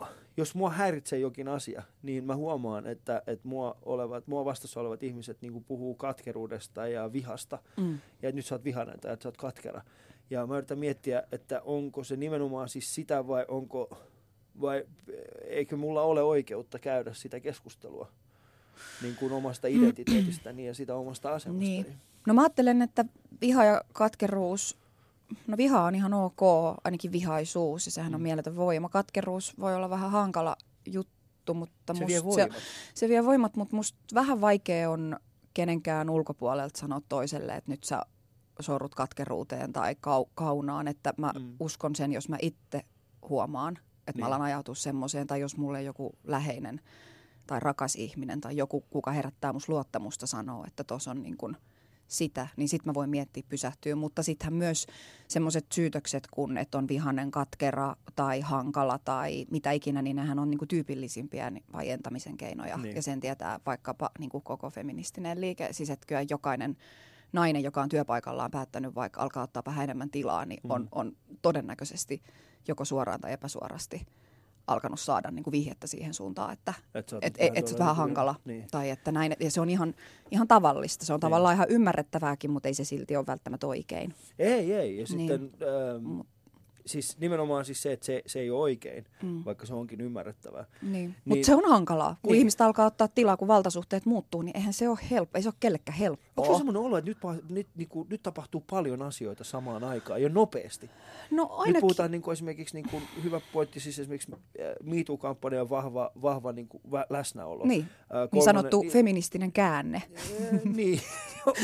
[0.00, 0.06] uh,
[0.36, 5.02] jos mua häiritsee jokin asia, niin mä huomaan, että, että mua, olevat, mua vastassa olevat
[5.02, 7.58] ihmiset niin puhuu katkeruudesta ja vihasta.
[7.76, 7.98] Mm.
[8.22, 9.82] Ja että nyt sä oot vihainen tai että sä oot katkera.
[10.30, 13.96] Ja mä yritän miettiä, että onko se nimenomaan siis sitä vai onko,
[14.60, 14.84] vai
[15.44, 18.08] eikö mulla ole oikeutta käydä sitä keskustelua.
[19.02, 21.68] niin kuin omasta identiteetistäni ja sitä omasta asemastani.
[21.68, 21.86] Niin.
[22.26, 23.04] No mä ajattelen, että
[23.40, 24.76] viha ja katkeruus,
[25.46, 26.40] no viha on ihan ok,
[26.84, 28.22] ainakin vihaisuus, ja sehän on Mm.
[28.22, 28.88] mieletön voima.
[28.88, 30.56] Katkeruus voi olla vähän hankala
[30.86, 32.52] juttu, mutta Se must vie voimat.
[32.52, 32.58] Se,
[32.94, 35.16] se vie voimat, mutta musta vähän vaikea on
[35.54, 38.02] kenenkään ulkopuolelta sanoa toiselle, että nyt sä
[38.60, 41.42] sorrut katkeruuteen tai kau- kaunaan, että mä Mm.
[41.42, 41.56] mm.
[41.60, 42.82] uskon sen, jos mä itse
[43.28, 43.78] huomaan,
[44.12, 44.22] että Niin.
[44.30, 46.80] mä alan ajautua semmoiseen, tai jos mulle joku läheinen
[47.46, 51.56] tai rakas ihminen tai joku, kuka herättää musta luottamusta sanoo, että tuossa on niin kuin
[52.08, 53.96] sitä, niin sitten mä voin miettiä pysähtyä.
[53.96, 54.86] Mutta sittenhän myös
[55.28, 60.50] semmoiset syytökset, kun että on vihanen, katkera tai hankala tai mitä ikinä, niin nehän on
[60.50, 62.76] niin kuin tyypillisimpiä vaientamisen keinoja.
[62.76, 62.96] Niin.
[62.96, 65.68] Ja sen tietää vaikkapa niin kuin koko feministinen liike.
[65.72, 66.76] Siis että kyllä jokainen
[67.32, 70.88] nainen, joka on työpaikallaan päättänyt vaikka alkaa ottaa vähän enemmän tilaa, niin on, Mm.
[70.92, 72.22] on todennäköisesti
[72.68, 74.06] joko suoraan tai epäsuorasti
[74.66, 77.78] alkanut saada niin kuin vihjettä siihen suuntaan, että Et sä oot et, vähän et, et
[77.78, 78.34] vähän niin kuin- hankala.
[78.44, 78.64] Niin.
[78.70, 79.94] Tai että näin, ja se on ihan,
[80.30, 81.04] ihan tavallista.
[81.06, 84.14] Se on tavallaan ihan ymmärrettävääkin, mutta ei se silti ole välttämättä oikein.
[84.38, 84.98] Ei, ei.
[84.98, 85.28] Ja Niin.
[85.30, 85.50] sitten
[85.96, 86.20] ähm,
[86.86, 89.42] siis nimenomaan siis se, että se, se ei ole oikein, Mm.
[89.44, 90.64] vaikka se onkin ymmärrettävää.
[90.82, 90.92] Niin.
[90.92, 91.14] Niin.
[91.24, 92.08] Mutta se on hankalaa.
[92.10, 92.32] Kun Niin.
[92.32, 92.38] niin.
[92.38, 95.38] ihmiset alkaa ottaa tilaa, kun valtasuhteet muuttuu, niin eihän se ole helppo.
[95.38, 96.44] Ei se ole kellekään helppoa.
[96.46, 100.28] Onko semmoinen olo, että nyt, nyt, niin kuin, nyt tapahtuu paljon asioita samaan aikaan ja
[100.28, 100.90] nopeasti?
[101.30, 101.80] No Nyt ainakin.
[101.80, 104.38] puhutaan niin kuin esimerkiksi, niin kuin, hyvä pointti, siis esimerkiksi äh,
[104.82, 107.66] MeToo-kampanjan vahva, vahva niin kuin, vä, läsnäolo.
[107.66, 110.02] Niin, Äh, niin kolmannen- sanottu niin- feministinen käänne.
[110.16, 110.74] Äh, niin,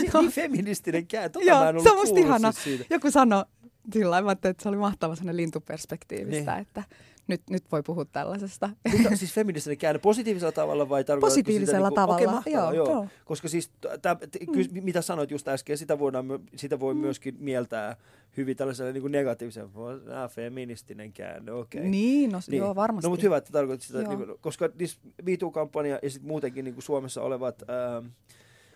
[0.00, 1.28] niin, niin feministinen kää.
[1.28, 2.52] Tota Joo, mä en ollut se on ihana.
[2.52, 2.84] Siis siitä.
[2.94, 3.44] Joku sanoi
[3.92, 6.62] sillä lailla, että se oli mahtava sellainen lintuperspektiivistä, Niin.
[6.62, 6.82] että
[7.28, 8.70] nyt, nyt voi puhua tällaisesta.
[8.98, 12.74] Mitä, siis feministinen käänne positiivisella tavalla vai tarkoitatko Positiivisella sitä, niin kuin, okei, tavalla, mahtavaa,
[12.74, 12.94] joo, joo.
[12.94, 13.08] joo.
[13.24, 13.70] Koska siis,
[14.02, 16.26] tä, t, kys, mitä sanoit just äsken, sitä, voidaan,
[16.56, 17.96] sitä voi myöskin mieltää
[18.36, 19.68] hyvin tällaisella niin negatiivisen,
[20.14, 21.80] ah, feministinen käänne, okei.
[21.80, 21.90] Okay.
[21.90, 22.58] Niin, no niin.
[22.58, 23.06] joo varmasti.
[23.06, 24.08] No mutta hyvä, että tarkoitat sitä, Joo.
[24.08, 24.68] niin kuin, koska
[25.22, 28.06] MeToo-kampanja ja sitten muutenkin niin kuin Suomessa olevat, ähm,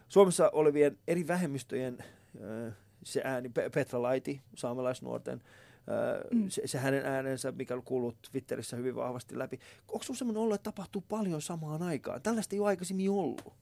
[0.09, 6.49] Suomessa olevien eri vähemmistöjen äh, se ääni, Pe- Petra Laiti, saamelaisnuorten, äh, Mm.
[6.49, 9.59] se, se hänen äänensä, mikä on kuullut Twitterissä hyvin vahvasti läpi.
[9.89, 12.23] Onko sinulla semmoinen ollut, että tapahtuu paljon samaan aikaan?
[12.23, 13.53] Tällaista ei ole aikaisemmin ollut.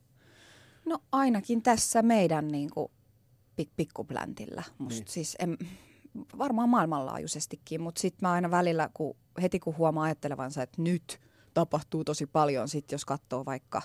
[0.87, 2.89] No ainakin tässä meidän niin kuin,
[3.63, 4.63] pik- pikkupläntillä.
[4.79, 5.05] Musta Niin.
[5.05, 5.13] niin.
[5.13, 5.59] siis en,
[6.39, 11.21] varmaan maailmanlaajuisestikin, mutta sitten mä aina välillä, kun, heti kun huomaa ajattelevansa, että nyt
[11.55, 13.83] tapahtuu tosi paljon, sit jos katsoo vaikka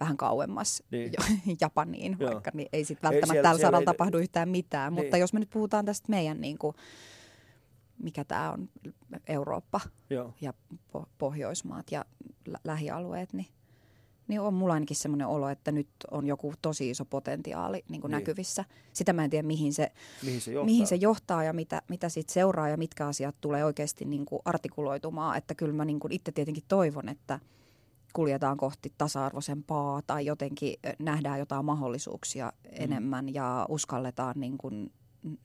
[0.00, 1.12] vähän kauemmas Niin.
[1.46, 1.56] niin.
[1.60, 2.32] Japaniin, Joo.
[2.32, 4.94] vaikka niin ei sitten Ei välttämättä siellä- tällä siellä saralla ei- tapahdu yhtään mitään.
[4.94, 5.04] Niin.
[5.04, 6.74] Mutta jos me nyt puhutaan tästä meidän, niin kuin,
[8.02, 8.68] mikä tämä on,
[9.26, 9.80] Eurooppa
[10.10, 10.34] Joo.
[10.40, 10.52] ja
[10.96, 12.04] po- Pohjoismaat ja
[12.46, 13.46] lä- lähialueet, niin,
[14.28, 18.00] niin on mulla ainakin semmoinen olo, että nyt on joku tosi iso potentiaali niin Niin.
[18.00, 18.64] kuin näkyvissä.
[18.92, 19.92] Sitä mä en tiedä, mihin se,
[20.24, 20.64] Mihin se johtaa?
[20.66, 24.42] mihin se johtaa ja mitä, mitä siitä seuraa ja mitkä asiat tulee oikeasti niin kuin
[24.44, 25.36] artikuloitumaan.
[25.36, 27.40] Että kyllä mä niin kuin itse tietenkin toivon, että
[28.14, 32.70] kuljetaan kohti tasa-arvoisempaa tai jotenkin nähdään jotain mahdollisuuksia Mm.
[32.72, 34.92] enemmän ja uskalletaan niin kuin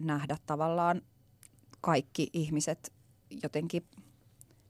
[0.01, 1.01] nähdä tavallaan
[1.81, 2.93] kaikki ihmiset
[3.43, 3.83] jotenkin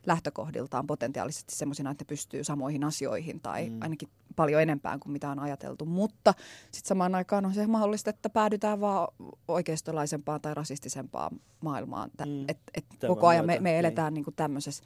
[0.05, 3.77] lähtökohdiltaan potentiaalisesti semmoisina, että ne pystyy samoihin asioihin tai Mm.
[3.81, 5.85] ainakin paljon enempään kuin mitä on ajateltu.
[5.85, 6.33] Mutta
[6.71, 9.07] sitten samaan aikaan on se mahdollista, että päädytään vaan
[9.47, 12.09] oikeistolaisempaan tai rasistisempaan maailmaan.
[12.25, 12.45] Mm.
[12.47, 13.79] Et, et koko ajan me, me niin.
[13.79, 14.25] eletään niin.
[14.35, 14.83] tämmöisessä,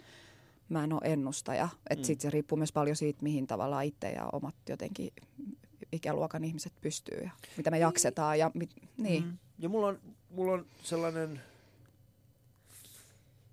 [0.74, 1.70] mä en ole ennustaja.
[1.90, 2.06] Että Mm.
[2.06, 5.12] sitten se riippuu myös paljon siitä, mihin tavallaan itse ja omat jotenkin
[5.92, 8.40] ikäluokan ihmiset pystyy ja mitä me jaksetaan.
[8.40, 9.24] Ja, mit, niin.
[9.24, 9.38] Mm.
[9.60, 11.42] Ja mulla on, mulla on sellainen,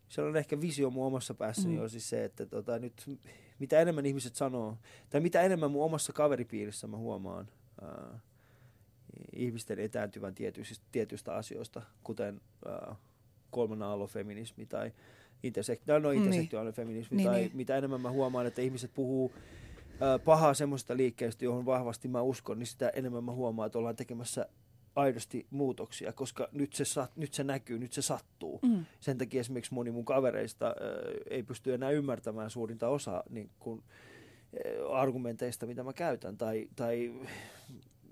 [0.08, 1.82] sellainen ehkä visio mun omassa päässäni Mm.
[1.82, 3.18] on siis se, että tota, nyt
[3.58, 4.78] mitä enemmän ihmiset sanoo,
[5.10, 7.48] tai mitä enemmän mun omassa kaveripiirissä mä huomaan
[7.82, 8.18] ää,
[9.36, 12.96] ihmisten etääntyvän tietyistä, tietyistä asioista, kuten ää,
[13.50, 14.92] kolmen aallon feminismi tai
[15.86, 16.22] no, Niin.
[16.22, 17.50] intersektuaalinen feminismi, Niin, tai niin.
[17.54, 19.32] mitä enemmän mä huomaan, että ihmiset puhuu
[20.00, 23.96] ää, pahaa semmoista liikkeestä, johon vahvasti mä uskon, niin sitä enemmän mä huomaan, että ollaan
[23.96, 24.46] tekemässä
[24.96, 28.58] aidosti muutoksia, koska nyt se, sat, nyt se näkyy, nyt se sattuu.
[28.62, 28.84] Mm.
[29.00, 30.74] Sen takia esimerkiksi moni mun kavereista äh,
[31.30, 33.82] ei pysty enää ymmärtämään suurinta osaa niin kun,
[34.66, 37.12] äh, argumenteista, mitä mä käytän, tai, tai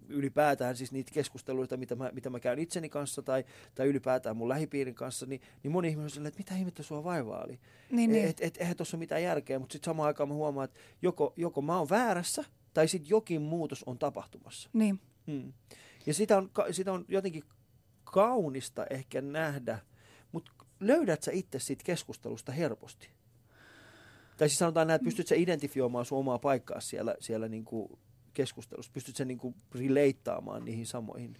[0.09, 3.45] ylipäätään siis niitä keskusteluita, mitä mä, mitä mä käyn itseni kanssa, tai,
[3.75, 7.05] tai ylipäätään mun lähipiirin kanssa, niin, niin moni ihminen on silleen, että mitä ihmettä sua
[7.05, 7.61] vaivaa oli.
[7.91, 8.29] Niin, niin.
[8.29, 11.33] Et, et, eihän tuossa ole mitään järkeä, mutta sitten samaan aikaan mä huomaan, että joko,
[11.37, 12.45] joko mä oon väärässä,
[12.75, 14.71] tai sitten jokin muutos on tapahtumassa.
[14.73, 15.01] niin.
[15.27, 15.53] Hmm.
[16.07, 17.45] Ja sitä on, sitä on jotenkin
[18.05, 19.79] kaunista ehkä nähdä,
[20.33, 23.09] mutta löydät sä itse siitä keskustelusta helposti?
[24.37, 27.99] Tai siis sanotaan näin, että pystyt sä identifioimaan sun omaa paikkaa siellä, siellä niinku
[28.35, 28.93] keskustelussa?
[28.95, 31.35] Pystyt sä niinku releittaamaan niihin samoihin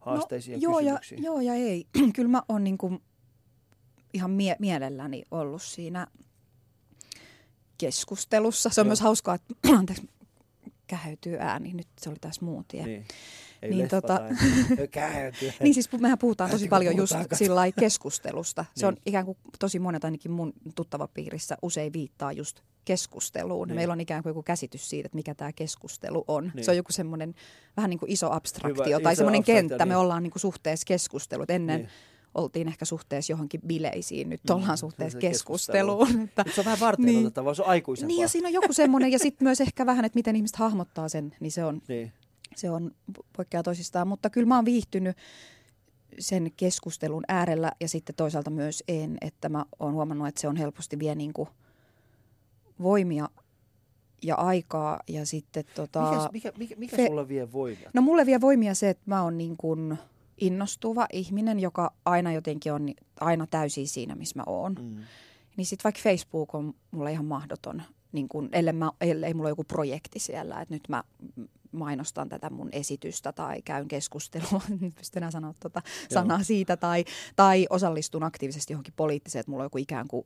[0.00, 1.22] haasteisiin ja joo, ja, kysymyksiin?
[1.22, 1.86] joo ja ei.
[2.16, 3.00] Kyllä mä oon niinku
[4.14, 6.06] ihan mie- mielelläni ollut siinä
[7.78, 8.70] keskustelussa.
[8.70, 8.88] Se on Joo.
[8.88, 10.08] myös hauskaa, että anteeksi,
[11.38, 11.72] ääni.
[11.72, 12.86] Nyt se oli taas muutie.
[12.86, 13.04] Niin.
[13.66, 14.20] Ei Niin, tota-.
[15.62, 18.64] Niin siis mehän puhutaan tosi paljon just sillä keskustelusta.
[18.76, 19.02] Se on Niin.
[19.06, 23.68] ikään kuin tosi monet ainakin mun tuttava piirissä usein viittaa just keskusteluun.
[23.68, 23.76] Niin.
[23.76, 26.52] Meillä on ikään kuin joku käsitys siitä, että mikä tämä keskustelu on.
[26.54, 26.64] Niin.
[26.64, 27.34] Se on joku semmoinen
[27.76, 29.86] vähän niin kuin iso abstraktio Hyvä, tai iso semmoinen abstraktio, kenttä.
[29.86, 29.98] Me niin.
[29.98, 31.50] ollaan niin kuin suhteessa keskustelut.
[31.50, 31.88] Ennen Niin.
[32.34, 36.20] oltiin ehkä suhteessa johonkin bileisiin, nyt Mm, ollaan se suhteessa on se keskusteluun.
[36.24, 37.20] Että, se on vähän varten Niin.
[37.26, 38.08] otettavaa, se on aikuisempaa.
[38.08, 41.08] niin ja siinä on joku semmoinen, ja sitten myös ehkä vähän, että miten ihmiset hahmottaa
[41.08, 42.12] sen, niin se on Niin.
[42.60, 42.90] Se on
[43.36, 45.16] poikkeaa toisistaan, mutta kyllä mä oon viihtynyt
[46.18, 50.56] sen keskustelun äärellä ja sitten toisaalta myös en, että mä oon huomannut, että se on
[50.56, 51.48] helposti vie niin kuin
[52.82, 53.28] voimia
[54.22, 56.10] ja aikaa ja sitten tota...
[56.10, 57.90] Mikä, mikä, mikä, mikä Fe- sulla vie voimia?
[57.94, 59.98] No mulle vie voimia se, että mä oon niin kuin
[60.40, 62.88] innostuva ihminen, joka aina jotenkin on
[63.20, 64.76] aina täysin siinä, missä mä oon.
[64.80, 64.96] Mm.
[65.56, 69.50] Niin sitten vaikka Facebook on mulle ihan mahdoton, niin kun, ellei, mä, ellei mulla ole
[69.50, 71.04] joku projekti siellä, että nyt mä
[71.76, 77.04] mainostan tätä mun esitystä tai käyn keskustelua, en pysty enää sanoa tuota sanaa siitä, tai,
[77.36, 80.24] tai osallistun aktiivisesti johonkin poliittiseen, että mulla on joku ikään kuin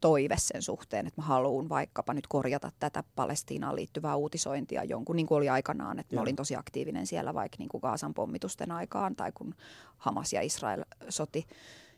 [0.00, 5.26] toive sen suhteen, että mä haluan vaikkapa nyt korjata tätä Palestiinaan liittyvää uutisointia jonkun, niin
[5.26, 6.22] kuin oli aikanaan, että mä Joo.
[6.22, 9.54] olin tosi aktiivinen siellä vaikka niin kuin Gaasan pommitusten aikaan tai kun
[9.96, 11.46] Hamas ja Israel soti,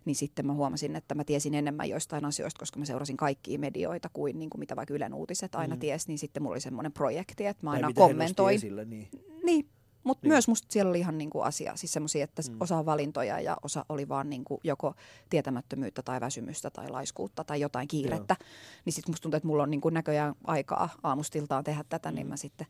[0.09, 4.09] niin sitten mä huomasin, että mä tiesin enemmän joistain asioista, koska mä seurasin kaikkia medioita
[4.13, 5.81] kuin, niin kuin mitä vaikka Ylen uutiset aina Mm.
[5.81, 8.55] ties, niin sitten mulla oli semmoinen projekti, että mä Tai aina kommentoin.
[8.57, 9.09] Esille, niin.
[9.45, 9.69] Niin,
[10.05, 10.29] mutta Niin.
[10.29, 10.35] niin.
[10.35, 12.57] myös musta siellä oli ihan niinku asia, siis semmoisia, että Mm.
[12.61, 14.95] osa valintoja ja osa oli vaan niinku joko
[15.31, 18.37] tietämättömyyttä tai väsymystä tai laiskuutta tai jotain kiirettä.
[18.85, 22.15] Niin sitten musta tuntuu, että mulla on niinku näköjään aikaa aamustiltaan tehdä tätä, mm.
[22.15, 22.31] niin Mm.
[22.31, 22.67] mä sitten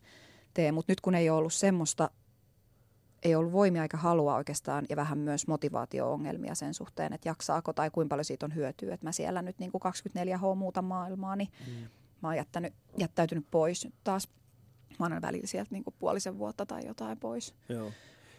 [0.54, 0.74] teen.
[0.74, 2.10] Mutta nyt kun ei ole ollut semmoista,
[3.22, 7.90] ei ollut voimia eikä halua oikeastaan ja vähän myös motivaatio-ongelmia sen suhteen, että jaksaako tai
[7.90, 11.88] kuinka paljon siitä on hyötyä, että mä siellä nyt niinku 24H muuta maailmaa, niin Mm.
[12.22, 14.28] mä oon jättänyt, jättäytynyt pois nyt taas.
[14.98, 17.54] Mä aina välillä sieltä niinku puolisen vuotta tai jotain pois.
[17.68, 17.90] Joo.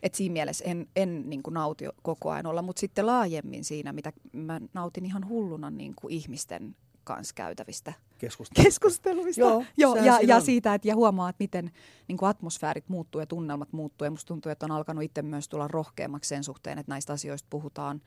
[0.03, 3.93] Et siinä mielessä en, en niin kuin nauti koko ajan olla, mutta sitten laajemmin siinä,
[3.93, 6.75] mitä mä nautin ihan hulluna niin kuin ihmisten
[7.13, 8.63] kanssa käytävistä Keskustelu.
[8.65, 9.41] keskusteluista.
[9.41, 10.41] Joo, Joo ja, ja on.
[10.41, 11.71] siitä, että ja huomaa, että miten
[12.07, 14.05] niin kuin atmosfäärit muuttuu ja tunnelmat muuttuu.
[14.05, 17.47] Ja musta tuntuu, että on alkanut itse myös tulla rohkeammaksi sen suhteen, että näistä asioista
[17.49, 18.01] puhutaan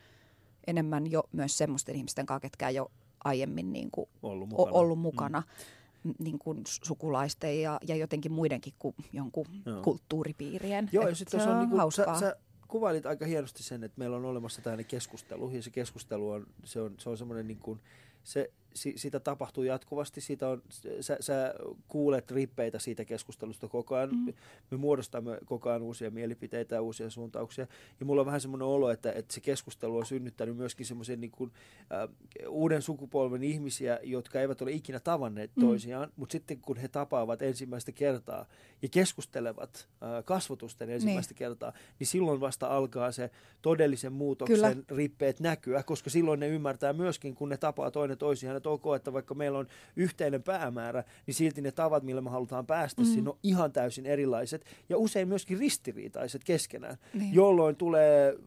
[0.67, 2.91] enemmän jo myös semmoisten ihmisten kanssa, ketkä ei ole
[3.25, 4.73] aiemmin niin kuin Ollut o- mukana.
[4.79, 5.43] ollut mukana.
[6.05, 6.15] Mm.
[6.19, 9.83] Niin kuin sukulaisten ja, ja jotenkin muidenkin kuin jonkun Joo.
[9.83, 10.88] kulttuuripiirien.
[10.93, 12.21] Joo, ja sitten se on, on niinku, sä, hauskaa.
[12.21, 12.37] sä
[12.69, 16.81] kuvailit aika hienosti sen, että meillä on olemassa tällainen keskustelu, ja se keskustelu on, se
[16.81, 17.81] on, se on semmoinen niin kuin,
[18.25, 20.63] se, si, sitä tapahtuu jatkuvasti, siitä on,
[21.01, 21.55] sä, sä
[21.89, 24.35] kuulet rippeitä siitä keskustelusta koko ajan, Mm.
[24.71, 27.67] me muodostamme koko ajan uusia mielipiteitä ja uusia suuntauksia,
[28.01, 31.31] ja mulla on vähän semmoinen olo, että, että se keskustelu on synnyttänyt myöskin semmoisen niin
[31.31, 31.53] kuin,
[31.93, 32.09] äh,
[32.49, 35.61] uuden sukupolven ihmisiä, jotka eivät ole ikinä tavanneet Mm.
[35.61, 38.47] toisiaan, mutta sitten kun he tapaavat ensimmäistä kertaa
[38.83, 43.31] ja keskustelevat äh, kasvotusten ensimmäistä kertaa, niin silloin vasta alkaa se
[43.63, 44.97] todellisen muutoksen Kyllä.
[44.97, 49.12] rippeet näkyä, koska silloin ne ymmärtää myöskin, kun ne tapaa toinen toisiaan, että ok, että
[49.12, 53.09] vaikka meillä on yhteinen päämäärä, niin silti ne tavat, millä me halutaan päästä, mm.
[53.09, 53.14] Mm.
[53.14, 57.35] sinne on ihan täysin erilaiset ja usein myöskin ristiriitaiset keskenään, Niin.
[57.35, 58.38] jolloin tulee,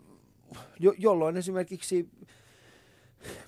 [0.79, 2.09] jo, jolloin esimerkiksi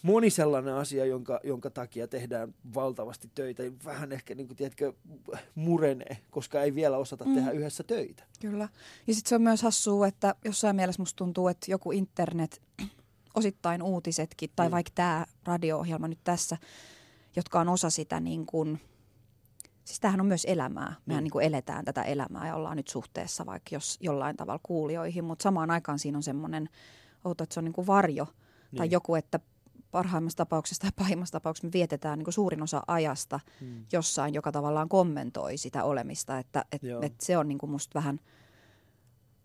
[0.03, 4.93] moni sellainen asia, jonka, jonka takia tehdään valtavasti töitä, vähän ehkä niin kuin, tiedätkö,
[5.56, 7.32] murenee, koska ei vielä osata mm.
[7.32, 7.36] Mm.
[7.36, 8.23] tehdä yhdessä töitä.
[8.41, 8.69] Kyllä.
[9.08, 12.62] Ja sitten se on myös hassua, että jossain mielessä musta tuntuu, että joku internet,
[13.38, 14.71] osittain uutisetkin, tai Mm.
[14.71, 16.58] vaikka tämä radio-ohjelma nyt tässä,
[17.36, 18.82] jotka on osa sitä niin kuin,
[19.84, 20.95] siis tämähän on myös elämää.
[21.06, 21.23] Mehän Mm.
[21.23, 25.43] niin kuin eletään tätä elämää ja ollaan nyt suhteessa vaikka jos jollain tavalla kuulijoihin, mutta
[25.43, 26.69] samaan aikaan siinä on semmoinen
[27.26, 28.26] outo, että se on niin kuin varjo
[28.71, 28.78] niin.
[28.78, 29.39] tai joku, että
[29.91, 33.86] parhaimmassa tapauksessa tai pahimmassa tapauksessa me vietetään niin kuin suurin osa ajasta Mm.
[33.91, 37.02] jossain, joka tavallaan kommentoi sitä olemista, että et, Joo.
[37.02, 38.19] et se on niin kuin musta vähän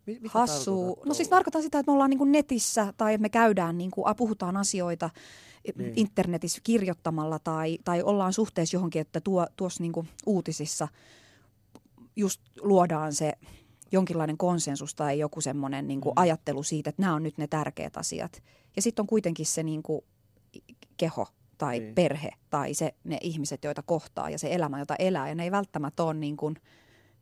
[0.06, 0.98] mitä hassu.
[1.04, 4.56] No siis tarkoitan sitä, että me ollaan niin netissä tai me käydään, niin kuin, puhutaan
[4.56, 5.10] asioita
[5.64, 5.78] Niin.
[5.78, 5.92] niin.
[5.96, 10.88] internetissä kirjoittamalla tai, tai ollaan suhteessa johonkin, että tuo, tuossa niin kuin uutisissa
[12.16, 13.32] just luodaan se
[13.92, 16.22] jonkinlainen konsensus tai joku semmoinen niin kuin Mm.
[16.22, 18.42] ajattelu siitä, että nämä on nyt ne tärkeät asiat.
[18.76, 20.00] Ja sitten on kuitenkin se niin kuin
[20.96, 21.26] keho
[21.58, 21.94] tai niin.
[21.94, 25.28] perhe tai se, ne ihmiset, joita kohtaa ja se elämä, jota elää.
[25.28, 26.56] Ja ne ei välttämättä ole niin kuin,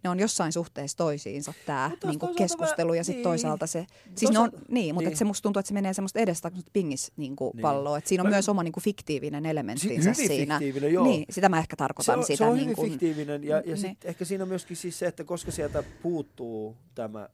[0.05, 3.23] ne on jossain suhteessa toisiinsa tämä niin toisaalta keskustelu mä- ja sitten niin.
[3.25, 3.87] toisaalta se,
[4.17, 5.17] siis ne on, Toisaalta- niin, mutta niin.
[5.17, 7.63] se musta tuntuu, että se menee semmoista edestä pingis niin kuin Niin.
[7.63, 7.99] palloa.
[7.99, 10.59] Että siinä on Mä- myös oma niin kuin fiktiivinen elementtinsä hyvin siinä.
[10.59, 11.05] fiktiivinen, joo.
[11.05, 12.37] Niin, sitä mä ehkä se tarkoitan on, sitä.
[12.37, 13.79] se on niin hyvin kuin, fiktiivinen ja, ja niin.
[13.79, 17.29] sit ehkä siinä on myöskin siis se, että koska sieltä puuttuu tämä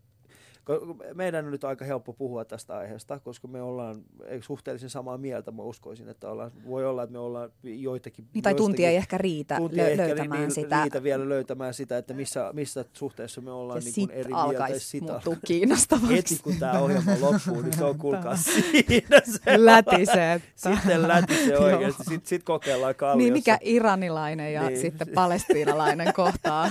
[1.15, 4.03] meidän on nyt aika helppo puhua tästä aiheesta, koska me ollaan
[4.41, 8.29] suhteellisen samaa mieltä, mä uskoisin, että ollaan, voi olla, että me ollaan joitakin...
[8.35, 10.83] Niin, tai tuntia ei ehkä riitä tuntia lö- ehkä löytämään niin, sitä.
[10.83, 14.79] riitä vielä löytämään sitä, että missä, missä suhteessa me ollaan niin kuin eri mieltä.
[14.79, 16.17] Sit muuttuu kiinnostavaksi.
[16.17, 20.43] Heti kun tämä ohjelma loppuu, niin se on kuulkaa siinä se Lätisee.
[20.57, 23.19] Sitten lätisee oikeasti, sitten sit kokeillaan kalliossa.
[23.19, 24.81] Niin, mikä iranilainen ja niin.
[24.81, 26.71] sitten palestiinalainen kohtaa.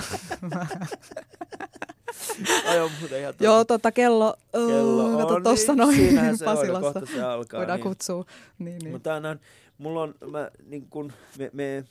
[2.68, 7.00] Ai muuten ihan Joo, tota kello, kello on, kato tuossa niin, noin Pasilassa.
[7.00, 7.58] On, se alkaa.
[7.58, 7.88] Voidaan niin.
[7.88, 8.24] kutsua.
[8.58, 8.90] Niin, niin.
[8.90, 9.40] Mutta on,
[9.78, 11.84] mulla on, mä, niin kun, me, me,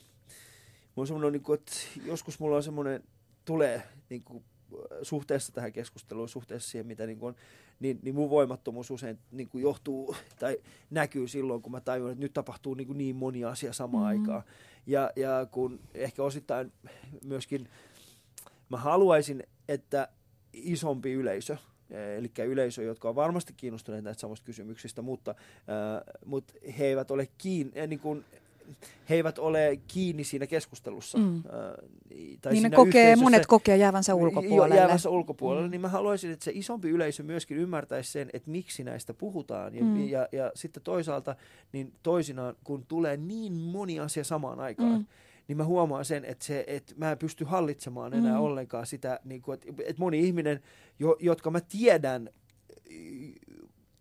[0.94, 1.72] mulla on semmoinen, niin kun, että
[2.04, 3.02] joskus mulla on semmoinen,
[3.44, 4.44] tulee niin kun,
[5.02, 7.34] suhteessa tähän keskusteluun, suhteessa siihen, mitä niin kun,
[7.80, 10.58] niin, niin mun voimattomuus usein niin kuin johtuu tai
[10.90, 14.22] näkyy silloin, kun mä tajun, että nyt tapahtuu niin, kuin niin moni asia samaan mm-hmm.
[14.22, 14.42] aikaan.
[14.86, 16.72] Ja, ja kun ehkä osittain
[17.24, 17.68] myöskin
[18.68, 20.08] mä haluaisin, että
[20.56, 21.56] isompi yleisö,
[21.90, 27.28] eli yleisö, jotka on varmasti kiinnostuneet näistä samasta kysymyksistä, mutta, äh, mutta he eivät ole
[27.38, 28.24] kiinni, niin kuin,
[29.08, 31.18] he eivät ole kiinni siinä keskustelussa.
[31.18, 31.42] Mm.
[32.40, 34.76] Tai niin ne kokee, monet kokee jäävänsä ulkopuolelle.
[34.76, 35.70] Jäävänsä ulkopuolelle, mm.
[35.70, 39.74] niin mä haluaisin, että se isompi yleisö myöskin ymmärtäisi sen, että miksi näistä puhutaan.
[39.74, 40.08] Ja, mm.
[40.08, 41.36] ja, ja sitten toisaalta,
[41.72, 45.06] niin toisinaan, kun tulee niin moni asia samaan aikaan, mm
[45.48, 48.40] niin mä huomaan sen, että, se, että mä en pysty hallitsemaan enää mm.
[48.40, 50.62] ollenkaan sitä, niin kuin, että, että moni ihminen,
[50.98, 52.30] jo, jotka mä tiedän,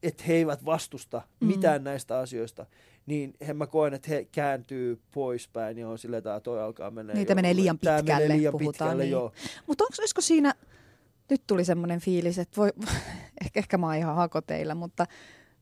[0.03, 1.47] että he eivät vastusta mm.
[1.47, 2.65] mitään näistä asioista,
[3.05, 7.13] niin he mä koen, että he kääntyy poispäin ja on silleen, että toi alkaa mennä.
[7.13, 8.71] Niitä jo, menee liian pitkälle, menee liian puhutaan.
[8.73, 9.11] Pitkälle, niin.
[9.11, 9.31] joo.
[9.67, 10.53] Mutta olisiko siinä,
[11.29, 12.73] nyt tuli semmoinen fiilis, että voi,
[13.43, 15.05] ehkä, ehkä mä oon ihan hakoteilla, mutta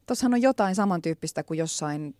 [0.06, 2.16] tuossahan on jotain samantyyppistä kuin jossain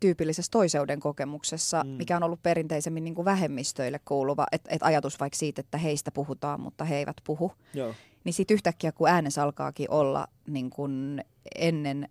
[0.00, 1.90] tyypillisessä toiseuden kokemuksessa, mm.
[1.90, 6.10] mikä on ollut perinteisemmin niin kuin vähemmistöille kuuluva, että et ajatus vaikka siitä, että heistä
[6.10, 7.52] puhutaan, mutta he eivät puhu.
[7.74, 7.94] Joo.
[8.24, 12.08] Niin sitten yhtäkkiä, kun äänessä alkaakin olla niin kuin ennen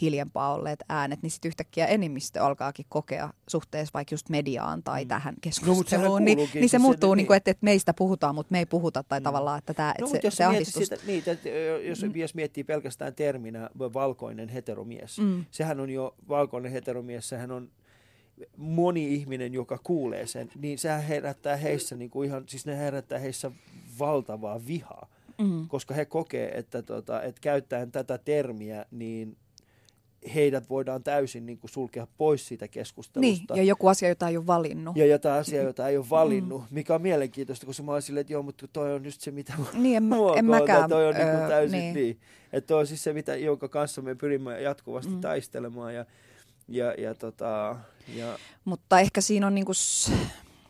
[0.00, 5.08] hiljempaa olleet äänet, niin sitten yhtäkkiä enemmistö alkaakin kokea suhteessa vaikka just mediaan tai mm.
[5.08, 6.20] tähän keskusteluun.
[6.20, 9.02] No, niin, niin se muuttuu, niin, niin että, että meistä puhutaan, mutta me ei puhuta,
[9.02, 9.24] tai mm.
[9.24, 10.84] tavallaan, että, tämä, no, se, jos se ahdistus...
[10.84, 11.48] Sitä, niin, että
[11.88, 12.12] jos mm.
[12.12, 15.44] mies miettii pelkästään terminä valkoinen heteromies, mm.
[15.50, 17.70] sehän on jo, valkoinen heteromies, sehän on
[18.56, 23.18] moni ihminen, joka kuulee sen, niin sehän herättää heissä, niin kuin ihan, siis ne herättää
[23.18, 23.50] heissä
[23.98, 25.68] valtavaa vihaa mm.
[25.68, 29.36] koska he kokee, että, tota, että käyttäen tätä termiä, niin
[30.34, 33.54] heidät voidaan täysin niin kuin sulkea pois siitä keskustelusta.
[33.54, 34.96] Niin, ja joku asia, jota ei ole valinnut.
[34.96, 36.66] Ja jotain asiaa, jota ei ole valinnut, mm.
[36.70, 39.52] mikä on mielenkiintoista, koska mä oon silleen, että joo, mutta toi on just se, mitä
[39.72, 40.90] niin, en, mä, en mäkään.
[40.90, 41.94] Toi on öö, niin täysin niin.
[41.94, 42.20] niin.
[42.52, 45.20] Että toi on siis se, mitä, jonka kanssa me pyrimme jatkuvasti mm.
[45.20, 45.94] taistelemaan.
[45.94, 46.04] Ja,
[46.68, 47.76] ja, ja, tota,
[48.16, 48.38] ja...
[48.64, 49.72] Mutta ehkä siinä on, niinku,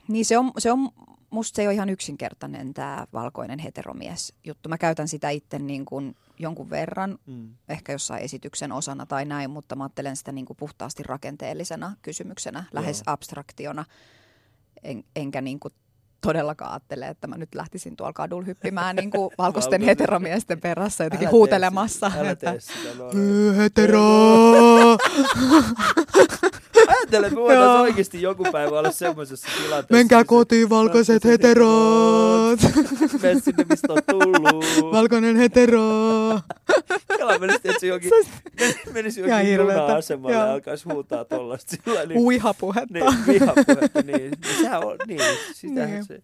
[0.09, 0.89] niin se on, se on
[1.33, 4.69] musta se ei ole ihan yksinkertainen tämä valkoinen heteromies juttu.
[4.69, 7.49] Mä käytän sitä itse niin kuin jonkun verran, mm.
[7.69, 12.65] ehkä jossain esityksen osana tai näin, mutta mä ajattelen sitä niin kuin puhtaasti rakenteellisena kysymyksenä,
[12.73, 13.13] lähes Joo.
[13.13, 13.85] abstraktiona,
[14.83, 15.75] en, enkä niin kuin
[16.21, 21.29] todellakaan ajattele, että mä nyt lähtisin tuolla kadulla hyppimään niin kuin valkoisten heteromiesten perässä jotenkin
[21.29, 22.11] älä huutelemassa.
[22.11, 23.11] Sitä, älä että, sitä, no,
[23.57, 24.03] hetero!
[27.03, 29.95] Ajattelen, että me voitaisiin oikeasti joku päivä olla semmoisessa tilanteessa.
[29.95, 32.61] Menkää kotiin, valkoiset heteroot.
[33.23, 34.93] Mene sinne, mistä on tullut.
[34.93, 35.81] Valkoinen hetero.
[37.17, 38.11] Kela menisi, että se jokin,
[38.93, 41.77] menisi jokin juna-asemalle ja alkaisi huutaa tollasta.
[42.07, 42.95] Niin, Uihapuhetta.
[42.95, 44.17] Niin, vihapuhetta, niin.
[44.17, 45.21] niin sehän on, niin,
[45.55, 46.05] sitähän niin.
[46.05, 46.21] se,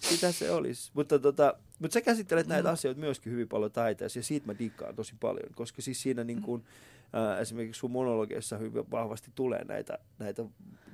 [0.00, 0.90] sitä se olisi.
[0.94, 2.72] Mutta, tota, mutta sä käsittelet näitä mm.
[2.72, 6.42] asioita myöskin hyvin paljon taiteessa ja siitä mä dikkaan tosi paljon, koska siis siinä niin
[6.42, 6.64] kuin,
[7.12, 10.44] ää, esimerkiksi sun monologeissa hyvin vahvasti tulee näitä, näitä,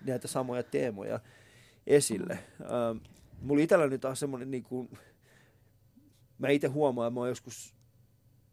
[0.05, 1.21] näitä samoja teemoja
[1.87, 2.39] esille.
[2.63, 2.95] Ää,
[3.43, 4.99] mulla itsellä nyt on semmoinen, niin kuin,
[6.39, 7.76] mä itse huomaan, että mä oon joskus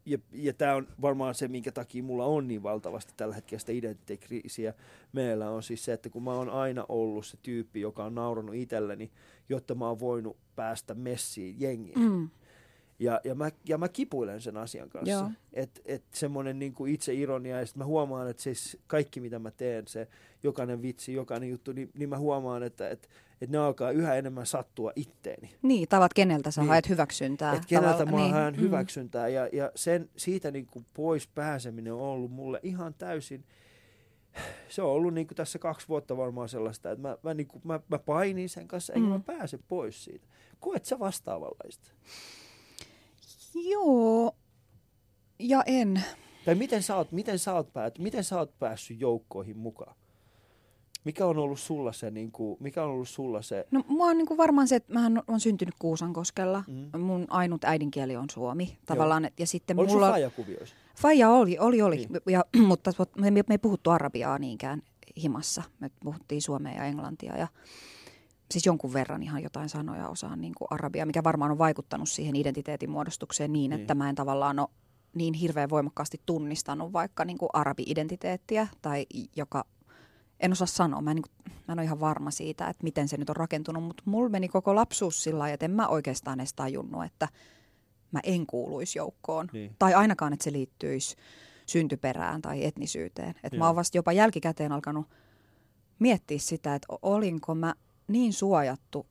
[0.06, 3.72] ja, ja tämä on varmaan se, minkä takia mulla on niin valtavasti tällä hetkellä sitä
[3.72, 4.74] identiteettikriisiä.
[5.12, 8.54] Meillä on siis se, että kun mä oon aina ollut se tyyppi, joka on nauranut
[8.54, 9.10] itselleni,
[9.48, 11.98] jotta mä oon voinut päästä messiin jengiin.
[11.98, 12.28] Mm.
[12.98, 15.30] Ja, ja, mä, ja mä kipuilen sen asian kanssa.
[15.52, 19.50] Että et semmoinen niinku itse ironia, ja sitten mä huomaan, että siis kaikki mitä mä
[19.50, 20.08] teen, se
[20.42, 23.08] jokainen vitsi, jokainen juttu, niin, niin mä huomaan, että et,
[23.40, 25.50] et ne alkaa yhä enemmän sattua itteeni.
[25.62, 26.68] Niin, tavat keneltä sä niin.
[26.68, 27.54] haet hyväksyntää.
[27.54, 28.32] Että keneltä mä niin.
[28.32, 28.60] haen mm.
[28.60, 33.44] hyväksyntää, ja, ja sen, siitä niinku pois pääseminen on ollut mulle ihan täysin,
[34.68, 37.98] se on ollut niinku tässä kaksi vuotta varmaan sellaista, että mä, mä, niinku, mä, mä
[37.98, 39.12] painin sen kanssa, enkä mm.
[39.12, 40.26] mä pääse pois siitä.
[40.60, 41.90] Koet sä vastaavanlaista?
[43.54, 44.34] Joo
[45.38, 46.02] ja en.
[46.44, 49.96] Tai miten sä oot, miten sä oot, päät, miten sä oot päässyt joukkoihin mukaan?
[51.04, 53.66] Mikä on ollut sulla se, niin kuin, mikä on ollut sulla se...
[53.70, 56.64] No mua on niin kuin varmaan se, että mä on syntynyt Kuusankoskella.
[56.66, 57.00] Mm.
[57.00, 59.22] Mun ainut äidinkieli on suomi tavallaan.
[59.22, 59.30] Joo.
[59.38, 60.10] Ja sitten Oliko mulla...
[60.10, 60.76] faija kuvioissa?
[60.96, 61.96] Faija oli, oli, oli.
[61.96, 62.08] Niin.
[62.28, 64.82] Ja, mutta me, me ei puhuttu arabiaa niinkään
[65.22, 65.62] himassa.
[65.80, 67.48] Me puhuttiin suomea ja englantia ja
[68.50, 72.36] siis jonkun verran ihan jotain sanoja osaan niin kuin arabia, mikä varmaan on vaikuttanut siihen
[72.36, 73.80] identiteetin muodostukseen niin, niin.
[73.80, 74.68] että mä en tavallaan ole
[75.14, 79.64] niin hirveän voimakkaasti tunnistanut vaikka niin kuin arabi-identiteettiä tai joka,
[80.40, 83.08] en osaa sanoa, mä en, niin kuin, mä en ole ihan varma siitä, että miten
[83.08, 86.40] se nyt on rakentunut, mutta mulla meni koko lapsuus sillä lailla, että en mä oikeastaan
[86.40, 87.28] edes tajunnut, että
[88.12, 89.48] mä en kuuluisi joukkoon.
[89.52, 89.76] Niin.
[89.78, 91.16] Tai ainakaan, että se liittyisi
[91.66, 93.34] syntyperään tai etnisyyteen.
[93.42, 95.06] Että mä oon vasta jopa jälkikäteen alkanut
[95.98, 97.74] miettiä sitä, että olinko mä
[98.08, 99.06] niin suojattu,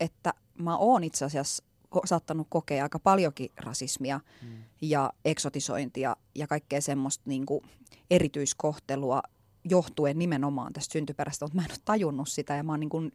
[0.00, 1.64] että mä oon itse asiassa
[2.04, 4.48] saattanut kokea aika paljonkin rasismia mm.
[4.80, 7.64] ja eksotisointia ja kaikkea semmoista niin kuin
[8.10, 9.22] erityiskohtelua
[9.70, 13.12] johtuen nimenomaan tästä syntyperästä, mutta mä en ole tajunnut sitä ja mä oon niin kuin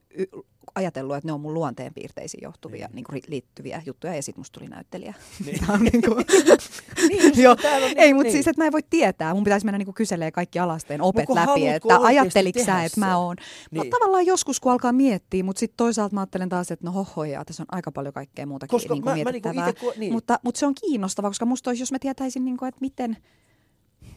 [0.76, 2.96] ajatellut, että ne on mun luonteenpiirteisiin johtuvia niin.
[2.96, 5.14] Niin kuin liittyviä juttuja ja sitten musta tuli näyttelijä.
[5.46, 5.60] Niin.
[5.92, 6.26] niin kuin...
[7.10, 8.32] niin, Joo, niin, ei, mutta niin.
[8.32, 9.34] siis, että mä en voi tietää.
[9.34, 13.18] Mun pitäisi mennä niin kyselemään kaikki alasteen opet Moko läpi, että ajatteliko sä, että mä
[13.18, 13.36] oon.
[13.72, 13.78] Niin.
[13.78, 17.46] No tavallaan joskus, kun alkaa miettiä, mutta sitten toisaalta mä ajattelen taas, että no hohoja,
[17.46, 19.54] tässä on aika paljon kaikkea muutakin koska niin kuin mä, mietittävää.
[19.54, 20.14] Mä niin kuin ite, niin.
[20.14, 23.18] mutta, mutta se on kiinnostavaa, koska musta olisi, jos mä tietäisin, niin kuin, että miten,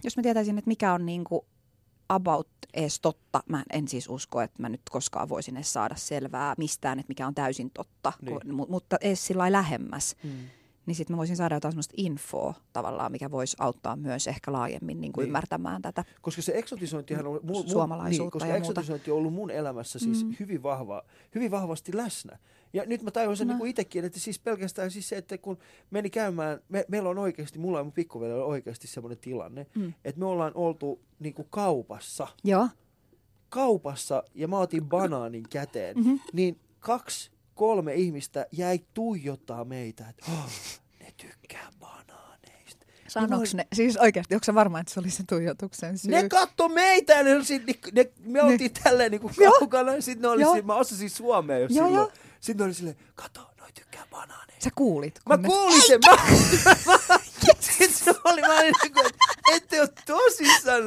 [0.04, 1.40] jos mä tietäisin, että mikä on niin kuin
[2.08, 3.42] about edes totta.
[3.48, 7.26] Mä en siis usko, että mä nyt koskaan voisin edes saada selvää mistään, että mikä
[7.26, 8.40] on täysin totta, niin.
[8.40, 10.16] kun, mutta edes sillä lähemmäs.
[10.24, 10.30] Mm.
[10.86, 15.00] Niin sitten mä voisin saada jotain sellaista infoa tavallaan, mikä voisi auttaa myös ehkä laajemmin
[15.00, 15.28] niin kuin niin.
[15.28, 19.50] ymmärtämään tätä Koska se eksotisointihan on, mul, suomalaisuutta niin, koska ja eksotisointi on ollut mun
[19.50, 20.34] elämässä siis mm.
[20.40, 21.02] hyvin, vahva,
[21.34, 22.38] hyvin vahvasti läsnä.
[22.74, 23.56] Ja nyt mä tajun sen no.
[23.56, 25.58] niin itsekin, että siis pelkästään siis se, että kun
[25.90, 29.92] meni käymään, me, meillä on oikeasti, mulla ja mun pikkuvelillä on oikeasti semmoinen tilanne, mm.
[30.04, 32.28] että me ollaan oltu niin kuin kaupassa.
[32.44, 32.68] Joo.
[33.48, 36.20] Kaupassa ja mä otin banaanin käteen, mm-hmm.
[36.32, 40.50] niin kaksi, kolme ihmistä jäi tuijottaa meitä, että oh,
[41.00, 42.86] ne tykkää banaaneista.
[43.08, 46.10] Sanoks ne, siis oikeasti, onko se varma, että se oli se tuijotuksen syy?
[46.10, 48.84] Ne katto meitä ja ne, ne, ne, me oltiin niin.
[48.84, 51.94] tälleen niin kuin kaukana, sitten ne oli, mä osasin suomea jo silloin.
[51.94, 52.12] Jo.
[52.44, 54.64] Sitten oli silleen, kato, noi tykkää banaaneista.
[54.64, 55.20] Sä kuulit?
[55.28, 55.48] Mä ne...
[55.48, 56.00] kuulin sen.
[56.06, 56.16] Mä,
[57.60, 59.06] Sitten se oli, mä olin niin kuin,
[59.52, 60.82] ette ole tosissaan.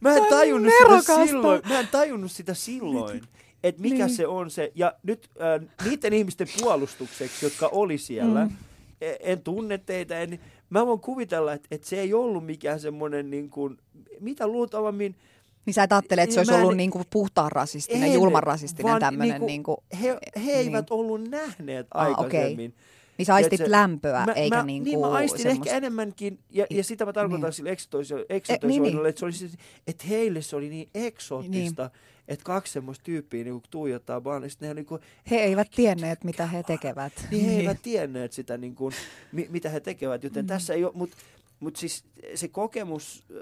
[0.00, 1.62] Mä en tajunnut sitä silloin.
[1.68, 3.22] Mä en tajunnut sitä silloin.
[3.62, 4.16] Että mikä niin.
[4.16, 4.72] se on se.
[4.74, 8.56] Ja nyt äh, niiden ihmisten puolustukseksi, jotka oli siellä, mm.
[9.00, 13.30] E, en tunne teitä, en, mä voin kuvitella, että, että se ei ollut mikään semmoinen,
[13.30, 13.78] niin kuin,
[14.20, 15.16] mitä luultavammin,
[15.66, 18.42] niin sä et ajattele, että se olisi ollut en, niin kuin puhtaan rasistinen, en, julman
[18.42, 19.46] rasistinen tämmöinen.
[19.46, 20.98] Niin kuin, he, he eivät niin.
[20.98, 22.70] ollut nähneet ah, aikaisemmin.
[22.70, 22.84] Okay.
[23.18, 25.64] Niin sä aistit se, lämpöä, mä, eikä mä, niin kuin Niin mä aistin semmoista...
[25.64, 27.52] ehkä enemmänkin, ja, ja sitä mä tarkoitan niin.
[27.52, 29.06] sillä eksotoisoinnilla, e, niin, niin.
[29.06, 29.50] että, se oli,
[29.86, 32.24] että heille se oli niin eksoottista, niin.
[32.28, 35.00] että kaksi semmoista tyyppiä niin tuijottaa vaan, niin niin kuin,
[35.30, 37.12] he eivät tienneet, mitä he tekevät.
[37.30, 37.60] Niin, he niin.
[37.60, 38.94] eivät tienneet sitä, niin kuin,
[39.32, 40.48] mi, mitä he tekevät, joten mm.
[40.48, 41.16] tässä ei ole, mutta
[41.60, 43.36] mut siis se kokemus, äh,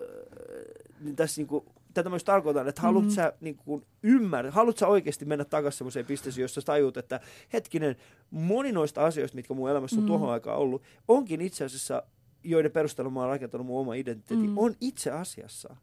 [1.01, 3.15] niin tässä niin kuin, tätä myös tarkoitan, että haluat mm-hmm.
[3.15, 7.21] sä niin kuin ymmärrä, haluat sä oikeasti mennä takaisin semmoiseen pisteeseen, jossa tajut, että
[7.53, 7.97] hetkinen,
[8.31, 10.09] moni noista asioista, mitkä mun elämässä on mm-hmm.
[10.09, 12.03] tuohon aikaan ollut, onkin itse asiassa,
[12.45, 14.59] joiden perusteella mä oon rakentanut mun oma identiteetti, mm-hmm.
[14.59, 15.77] on itse asiassa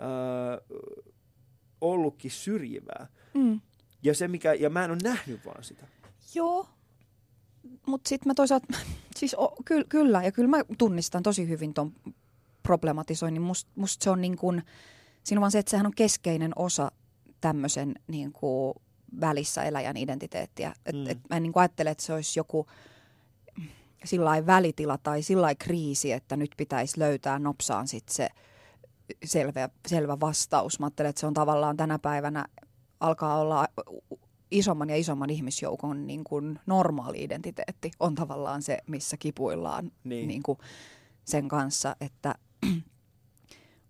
[0.00, 0.78] äh,
[1.80, 3.06] ollutkin syrjivää.
[3.34, 3.60] Mm.
[4.02, 5.86] Ja, se mikä, ja mä en ole nähnyt vaan sitä.
[6.34, 6.68] Joo,
[7.86, 8.66] mutta sitten mä toisaalta,
[9.16, 11.92] siis o, ky, kyllä, ja kyllä mä tunnistan tosi hyvin ton
[12.62, 13.42] problematisoinnin.
[13.42, 14.62] Musta must se on niin kuin,
[15.28, 16.92] Siinä on vaan se, että sehän on keskeinen osa
[17.40, 18.74] tämmöisen niin kuin
[19.20, 20.74] välissä eläjän identiteettiä.
[20.86, 21.06] Et, mm.
[21.06, 22.66] et mä en niin kuin ajattele, että se olisi joku
[24.04, 28.28] sillä välitila tai sillä kriisi, että nyt pitäisi löytää nopsaan sit se
[29.24, 30.80] selvä, selvä vastaus.
[30.80, 32.44] Mä ajattelen, että se on tavallaan tänä päivänä
[33.00, 33.66] alkaa olla
[34.50, 40.28] isomman ja isomman ihmisjoukon niin kuin normaali identiteetti on tavallaan se, missä kipuillaan niin.
[40.28, 40.58] Niin kuin
[41.24, 42.34] sen kanssa, että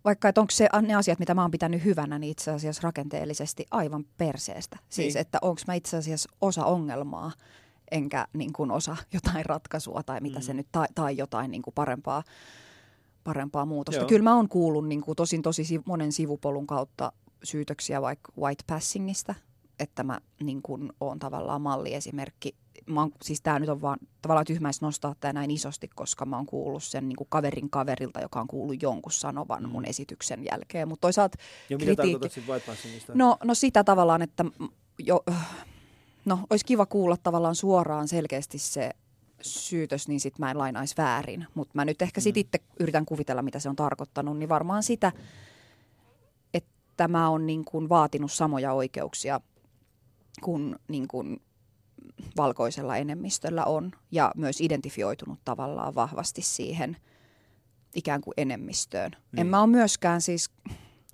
[0.09, 3.66] vaikka että onko se ne asiat, mitä mä oon pitänyt hyvänä, niin itse asiassa rakenteellisesti
[3.71, 4.79] aivan perseestä.
[4.88, 5.21] Siis, niin.
[5.21, 7.33] että onko mä itse asiassa osa ongelmaa,
[7.90, 10.42] enkä niin kuin osa jotain ratkaisua tai mitä mm.
[10.42, 12.23] se nyt, tai, tai jotain niin kuin parempaa,
[13.25, 14.01] parempaa muutosta.
[14.01, 14.09] Joo.
[14.09, 17.13] Kyllä mä oon kuullut niin kuin tosin tosi monen sivupolun kautta
[17.44, 19.35] syytöksiä vaikka white passingista,
[19.79, 22.54] että mä niin kuin oon tavallaan malliesimerkki
[22.87, 26.37] mä oon, siis tämä nyt on vaan tavallaan tyhmäis nostaa tämä näin isosti, koska mä
[26.37, 29.88] oon kuullut sen niin kaverin kaverilta, joka on kuullut jonkun sanovan mun mm.
[29.88, 30.88] esityksen jälkeen.
[30.88, 31.38] Mutta toisaalta
[31.70, 32.29] ja mitä kritiikki...
[33.14, 34.44] No, no sitä tavallaan, että
[34.98, 35.24] jo,
[36.24, 38.90] no, olisi kiva kuulla tavallaan suoraan selkeästi se
[39.40, 41.46] syytös, niin sitten mä en lainaisi väärin.
[41.54, 42.22] Mutta mä nyt ehkä mm.
[42.22, 45.12] sitten itse yritän kuvitella, mitä se on tarkoittanut, niin varmaan sitä,
[46.54, 49.40] että tämä on niin kuin vaatinut samoja oikeuksia
[50.40, 51.40] kuin, niin kuin
[52.36, 56.96] valkoisella enemmistöllä on ja myös identifioitunut tavallaan vahvasti siihen
[57.94, 59.10] ikään kuin enemmistöön.
[59.10, 59.40] Niin.
[59.40, 60.50] En mä ole myöskään siis,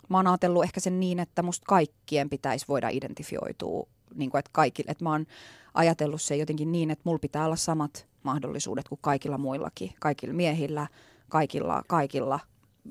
[0.09, 4.51] mä oon ajatellut ehkä sen niin, että musta kaikkien pitäisi voida identifioitua, niin kuin että,
[4.53, 5.27] kaikille, että mä oon
[5.75, 10.87] ajatellut se jotenkin niin, että mulla pitää olla samat mahdollisuudet kuin kaikilla muillakin, kaikilla miehillä,
[11.29, 12.41] kaikilla, kaikilla,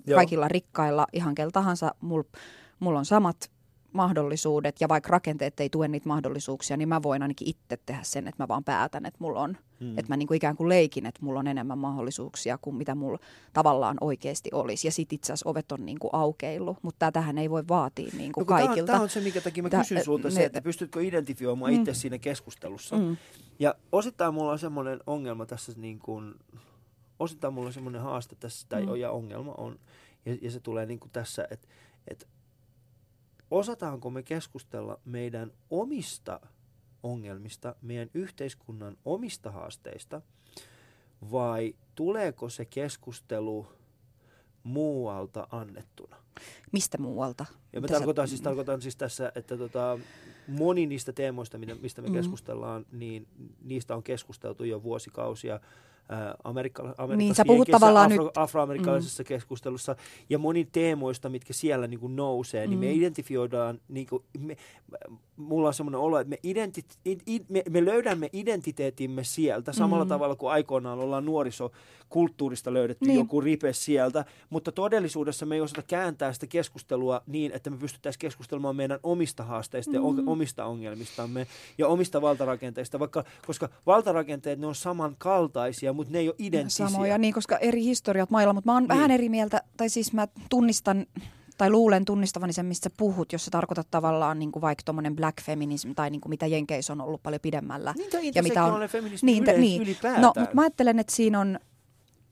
[0.07, 0.15] Joo.
[0.15, 2.25] kaikilla rikkailla, ihan kel tahansa, mulla
[2.79, 3.51] mul on samat
[3.93, 8.27] mahdollisuudet ja vaikka rakenteet ei tue niitä mahdollisuuksia, niin mä voin ainakin itse tehdä sen,
[8.27, 9.97] että mä vaan päätän, että mulla on, hmm.
[9.97, 13.19] että mä niin kuin ikään kuin leikin, että mulla on enemmän mahdollisuuksia kuin mitä mulla
[13.53, 14.87] tavallaan oikeasti olisi.
[14.87, 18.31] Ja sit itse asiassa ovet on niin kuin aukeillut, mutta tähän ei voi vaatia niin
[18.31, 18.91] kuin no, kaikilta.
[18.91, 21.79] Tämä on se, minkä takia mä Tää, kysyn sulta ne, se, että pystytkö identifioimaan mm.
[21.79, 22.95] itse siinä keskustelussa.
[22.95, 23.17] Mm.
[23.59, 26.35] Ja osittain mulla on semmoinen ongelma tässä, niin kuin,
[27.19, 28.95] osittain mulla on semmoinen haaste tässä, tai mm.
[28.95, 29.79] ja ongelma on,
[30.25, 31.67] ja, ja se tulee niin kuin tässä, että,
[32.07, 32.25] että
[33.53, 36.39] osataanko me keskustella meidän omista
[37.03, 40.21] ongelmista, meidän yhteiskunnan omista haasteista,
[41.31, 43.67] vai tuleeko se keskustelu
[44.63, 46.15] muualta annettuna?
[46.71, 47.45] Mistä muualta?
[47.73, 49.99] Ja mä tarkoitan, siis, tarkoitan siis tässä, että tota,
[50.47, 52.13] moni niistä teemoista, mistä me mm.
[52.13, 53.27] keskustellaan, niin
[53.61, 55.59] niistä on keskusteltu jo vuosikausia
[56.43, 58.37] Amerikka, niin, sä puhut tavallaan afro, nyt...
[58.37, 59.27] afroamerikkalaisessa mm.
[59.27, 59.95] keskustelussa.
[60.29, 62.69] Ja monin teemoista, mitkä siellä niin kuin nousee, mm.
[62.69, 62.91] niin me mm.
[62.91, 64.57] identifioidaan, niin kuin, me,
[65.37, 66.85] mulla on semmoinen olo, että me, identit,
[67.49, 70.09] me, me löydämme identiteetimme sieltä samalla mm.
[70.09, 73.19] tavalla kuin aikoinaan ollaan nuorisokulttuurista löydetty niin.
[73.19, 78.19] joku ripe sieltä, mutta todellisuudessa me ei osata kääntää sitä keskustelua niin, että me pystyttäisiin
[78.19, 80.17] keskustelemaan meidän omista haasteista mm.
[80.17, 81.47] ja omista ongelmistamme
[81.77, 86.87] ja omista valtarakenteista, vaikka, koska valtarakenteet ne on samankaltaisia, mutta ne ei ole identtisiä.
[86.89, 88.87] Samoja, niin, koska eri historiat mailla, mutta mä oon niin.
[88.87, 91.05] vähän eri mieltä, tai siis mä tunnistan
[91.57, 95.41] tai luulen tunnistavani sen, mistä puhut, jos sä tarkoitat tavallaan niin kuin vaikka tuommoinen black
[95.41, 97.93] feminism tai niin kuin mitä Jenkeissä on ollut paljon pidemmällä.
[97.97, 98.81] Niin, ja mitä on
[99.21, 99.97] niin, yle, niin.
[100.17, 101.59] No, mutta mä ajattelen, että siinä on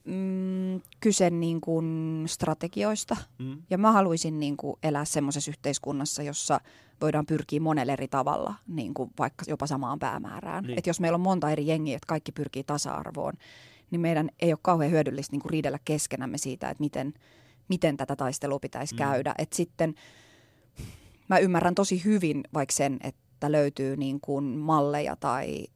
[0.04, 3.16] mm, kyse niin kuin strategioista.
[3.38, 3.62] Mm.
[3.70, 6.60] Ja mä haluaisin niin kuin elää semmoisessa yhteiskunnassa, jossa
[7.00, 10.64] voidaan pyrkiä monella eri tavalla, niin kuin vaikka jopa samaan päämäärään.
[10.64, 10.78] Niin.
[10.78, 13.34] Että jos meillä on monta eri jengiä, että kaikki pyrkii tasa-arvoon,
[13.90, 17.14] niin meidän ei ole kauhean hyödyllistä niin kuin riidellä keskenämme siitä, että miten–
[17.68, 18.98] miten tätä taistelua pitäisi mm.
[18.98, 19.34] käydä.
[19.38, 19.94] Et sitten
[21.28, 25.66] mä ymmärrän tosi hyvin vaikka sen, että löytyy niin kuin malleja tai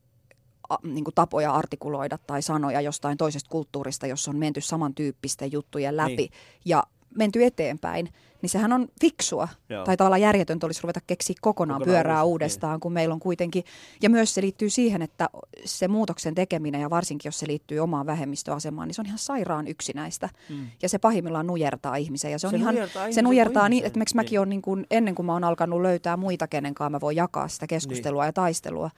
[0.83, 6.17] niin kuin tapoja artikuloida tai sanoja jostain toisesta kulttuurista, jossa on menty samantyyppisten juttujen läpi
[6.17, 6.31] niin.
[6.65, 6.83] ja
[7.15, 8.09] menty eteenpäin
[8.43, 9.49] niin sehän on fiksua.
[9.69, 9.85] Joo.
[9.85, 12.81] Tai tavallaan järjetöntä olisi ruveta keksiä kokonaan, kokonaan pyörää uudestaan, niin.
[12.81, 13.65] kun meillä on kuitenkin,
[14.03, 15.29] ja myös se liittyy siihen, että
[15.65, 19.67] se muutoksen tekeminen, ja varsinkin jos se liittyy omaan vähemmistöasemaan, niin se on ihan sairaan
[19.67, 20.29] yksinäistä.
[20.51, 20.67] Mm.
[20.83, 22.33] Ja se pahimmillaan nujertaa ihmisen.
[22.33, 24.41] Ja se, on se ihan, nujertaa se nujertaa niin, että mäkin niin.
[24.41, 27.49] on niin kuin, ennen kuin mä oon alkanut löytää muita, kenen kanssa mä voin jakaa
[27.49, 28.29] sitä keskustelua niin.
[28.29, 28.91] ja taistelua,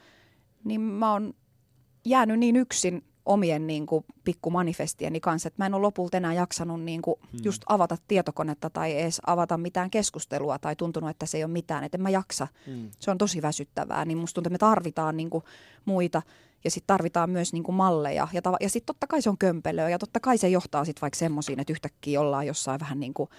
[0.64, 1.34] niin mä oon
[2.09, 6.82] jäänyt niin yksin omien niin kuin, pikkumanifestieni kanssa, että mä en ole lopulta enää jaksanut
[6.82, 7.40] niin kuin, hmm.
[7.44, 11.84] just avata tietokonetta tai edes avata mitään keskustelua tai tuntunut, että se ei ole mitään,
[11.84, 12.48] että en mä jaksa.
[12.66, 12.90] Hmm.
[13.00, 15.44] Se on tosi väsyttävää, niin musta tuntuu, että me tarvitaan niin kuin,
[15.84, 16.22] muita
[16.64, 19.88] ja sitten tarvitaan myös niin kuin, malleja ja, ja sitten totta kai se on kömpelöä
[19.88, 23.30] ja totta kai se johtaa sitten vaikka semmoisiin, että yhtäkkiä ollaan jossain vähän niin kuin,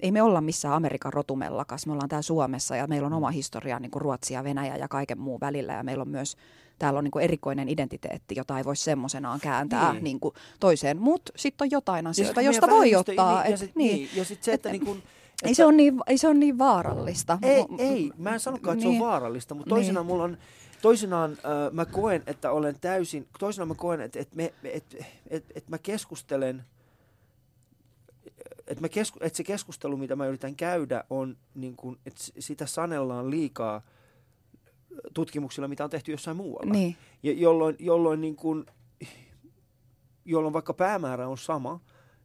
[0.00, 3.78] ei me olla missään Amerikan rotumellakas, me ollaan täällä Suomessa ja meillä on oma historia
[3.78, 6.36] niin kuin Ruotsia, ja Venäjä ja kaiken muun välillä ja meillä on myös
[6.82, 10.04] täällä on niin kuin erikoinen identiteetti, jota ei voi semmoisenaan kääntää niin.
[10.04, 10.98] Niin kuin toiseen.
[10.98, 13.42] Mutta sitten on jotain asioita, ja josta voi ottaa.
[13.42, 15.76] Niin, ja sitten niin, niin, sit se, että, että niin kuin, että, ei, se on
[15.76, 17.38] niin, ei se ole niin vaarallista.
[17.42, 18.82] Ei, ei mä en sanokaan, että niin.
[18.82, 19.12] se on niin.
[19.12, 20.12] vaarallista, mutta toisinaan niin.
[20.12, 20.38] mulla on,
[20.82, 24.96] toisinaan äh, mä koen, että olen täysin, toisinaan mä koen, että, että, me, että,
[25.30, 26.64] että, että mä keskustelen,
[28.66, 32.66] että, mä kesku, että se keskustelu, mitä mä yritän käydä, on niin kuin, että sitä
[32.66, 33.82] sanellaan liikaa–
[35.14, 36.72] tutkimuksilla, mitä on tehty jossain muualla.
[36.72, 36.96] Niin.
[37.22, 38.66] Ja jolloin, jolloin, niin kuin,
[40.24, 41.80] jolloin vaikka päämäärä on sama,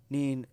[0.09, 0.47] niin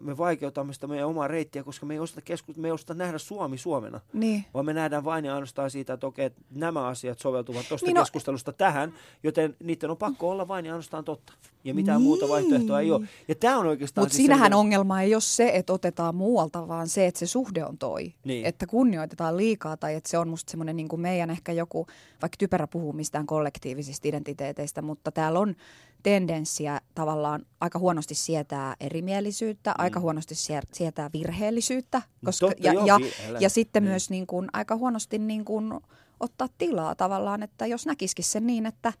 [0.00, 3.18] me vaikeutamme sitä meidän omaa reittiä, koska me ei osata, kesku- me ei osata nähdä
[3.18, 4.44] Suomi Suomena, niin.
[4.54, 7.94] vaan me nähdään vain ja ainoastaan siitä, että okei, että nämä asiat soveltuvat tuosta niin
[7.94, 11.32] no, keskustelusta tähän, joten niiden on pakko olla vain ja ainoastaan totta.
[11.64, 12.06] Ja mitään niin.
[12.06, 13.08] muuta vaihtoehtoa ei ole.
[13.28, 14.02] Ja tämä on oikeastaan...
[14.02, 17.26] Mutta siis siinähän se, ongelma ei ole se, että otetaan muualta, vaan se, että se
[17.26, 18.14] suhde on toi.
[18.24, 18.46] Niin.
[18.46, 21.86] Että kunnioitetaan liikaa tai että se on musta semmoinen niin kuin meidän ehkä joku,
[22.22, 25.54] vaikka typerä puhuu mistään kollektiivisista identiteeteistä, mutta täällä on
[26.02, 29.74] tendenssiä tavallaan aika huonosti sietää erimielisyyttä, mm.
[29.78, 30.34] aika huonosti
[30.72, 32.98] sietää virheellisyyttä, koska, Totta, ja, joo, ja,
[33.40, 33.90] ja sitten niin.
[33.90, 35.72] myös niin kuin, aika huonosti niin kuin,
[36.20, 38.92] ottaa tilaa tavallaan, että jos näkisikin sen niin, että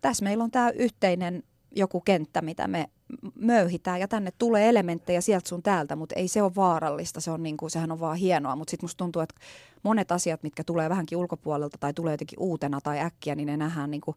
[0.00, 1.42] tässä meillä on tämä yhteinen
[1.76, 2.90] joku kenttä, mitä me
[3.34, 7.42] möyhitään ja tänne tulee elementtejä sieltä sun täältä, mutta ei se ole vaarallista, se on
[7.42, 9.34] niin kuin, sehän on vaan hienoa, mutta sitten musta tuntuu, että
[9.82, 13.90] monet asiat, mitkä tulee vähänkin ulkopuolelta tai tulee jotenkin uutena tai äkkiä, niin ne nähdään
[13.90, 14.16] niin kuin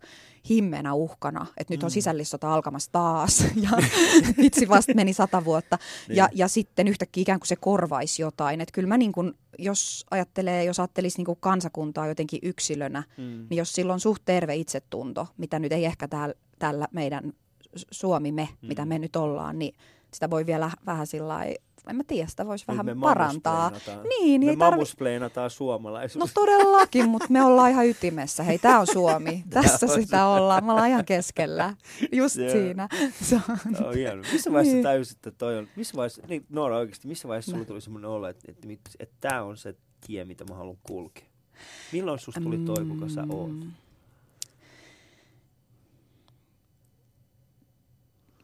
[0.93, 1.93] uhkana, että nyt on mm.
[1.93, 3.69] sisällissota alkamassa taas ja
[4.43, 5.77] vitsi vasta meni sata vuotta
[6.07, 6.15] niin.
[6.15, 10.05] ja, ja sitten yhtäkkiä ikään kuin se korvaisi jotain, että kyllä mä niin kuin, jos
[10.11, 13.23] ajattelee, jos ajattelisi niin kuin kansakuntaa jotenkin yksilönä, mm.
[13.23, 17.33] niin jos silloin suht terve itsetunto, mitä nyt ei ehkä täällä, tällä meidän
[17.91, 18.67] Suomi me, mm.
[18.67, 19.75] mitä me nyt ollaan, niin
[20.13, 21.45] sitä voi vielä vähän sillä
[21.89, 23.71] en mä tiedä, sitä voisi vähän parantaa.
[24.09, 24.83] Niin, me ei tarvi...
[25.49, 26.25] suomalaisuus.
[26.25, 28.43] No todellakin, mutta me ollaan ihan ytimessä.
[28.43, 29.43] Hei, tämä on Suomi.
[29.49, 30.65] Tässä on sitä ollaan.
[30.65, 31.73] Me ollaan ihan keskellä.
[32.11, 32.51] Just yeah.
[32.51, 32.87] siinä.
[33.29, 33.93] Se on...
[33.93, 34.23] Hieno.
[34.31, 34.83] Missä vaiheessa niin.
[34.83, 35.67] täysit, että toi on...
[35.75, 39.15] Missä vaiheessa, niin Noora oikeasti, missä vaiheessa sulla tuli semmoinen olo, että, että, että, että
[39.19, 39.75] tämä on se
[40.07, 41.25] tie, mitä mä haluan kulkea?
[41.91, 43.51] Milloin susta tuli toi, kuka sä oot?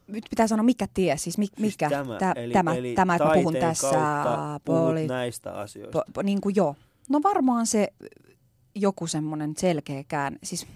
[0.10, 2.94] Nyt pitää sanoa mikä tie, siis mi, siis mikä, siis tämä, tä, eli, tämä, eli
[2.94, 4.60] tämä, että mä puhun tässä.
[4.66, 5.92] Poli, näistä asioista.
[5.92, 6.76] Po, po, niin kuin joo.
[7.10, 7.88] No varmaan se
[8.76, 10.68] joku semmoinen selkeäkään, siis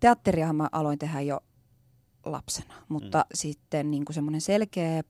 [0.00, 1.40] teatteriahan mä aloin tehdä jo
[2.24, 3.24] lapsena, mutta mm.
[3.34, 5.02] sitten niin kuin semmoinen selkeä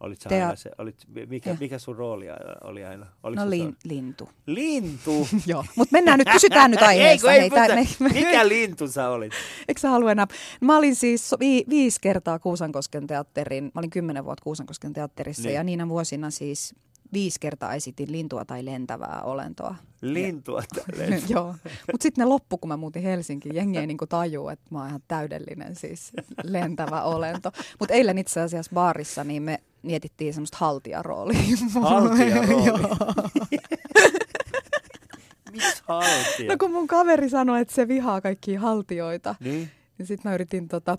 [0.00, 0.96] Olit sä aina se, olit,
[1.28, 2.26] mikä, mikä sun rooli
[2.64, 3.06] oli aina?
[3.22, 4.28] Oliko no lin, lintu.
[4.46, 5.28] Lintu?
[5.46, 7.32] Joo, mutta mennään nyt, pysytään nyt aiheessa.
[7.32, 9.32] ei, ei, Hei, me, me, mikä lintu sä olit?
[9.68, 10.26] Eikö sä halua enää?
[10.60, 15.54] Mä olin siis vi, viisi kertaa Kuusankosken teatterin, mä olin kymmenen vuotta Kuusankosken teatterissa niin.
[15.54, 16.74] ja niinä vuosina siis
[17.12, 19.74] viisi kertaa esitin lintua tai lentävää olentoa.
[20.00, 21.28] Lintua tai lentävää?
[21.28, 21.46] Joo,
[21.92, 23.54] mutta sitten ne loppu, kun mä muutin Helsinkiin.
[23.54, 26.12] Jengi ei niinku tajuu, että mä oon ihan täydellinen siis
[26.44, 27.52] lentävä olento.
[27.80, 31.38] Mutta eilen itse asiassa baarissa niin me mietittiin semmoista haltijaroolia.
[31.82, 32.96] Haltijaroolia?
[35.52, 36.52] Miksi haltija?
[36.52, 39.34] No kun mun kaveri sanoi, että se vihaa kaikkia haltioita.
[39.40, 39.70] Niin?
[39.98, 40.98] Niin sitten mä yritin tota,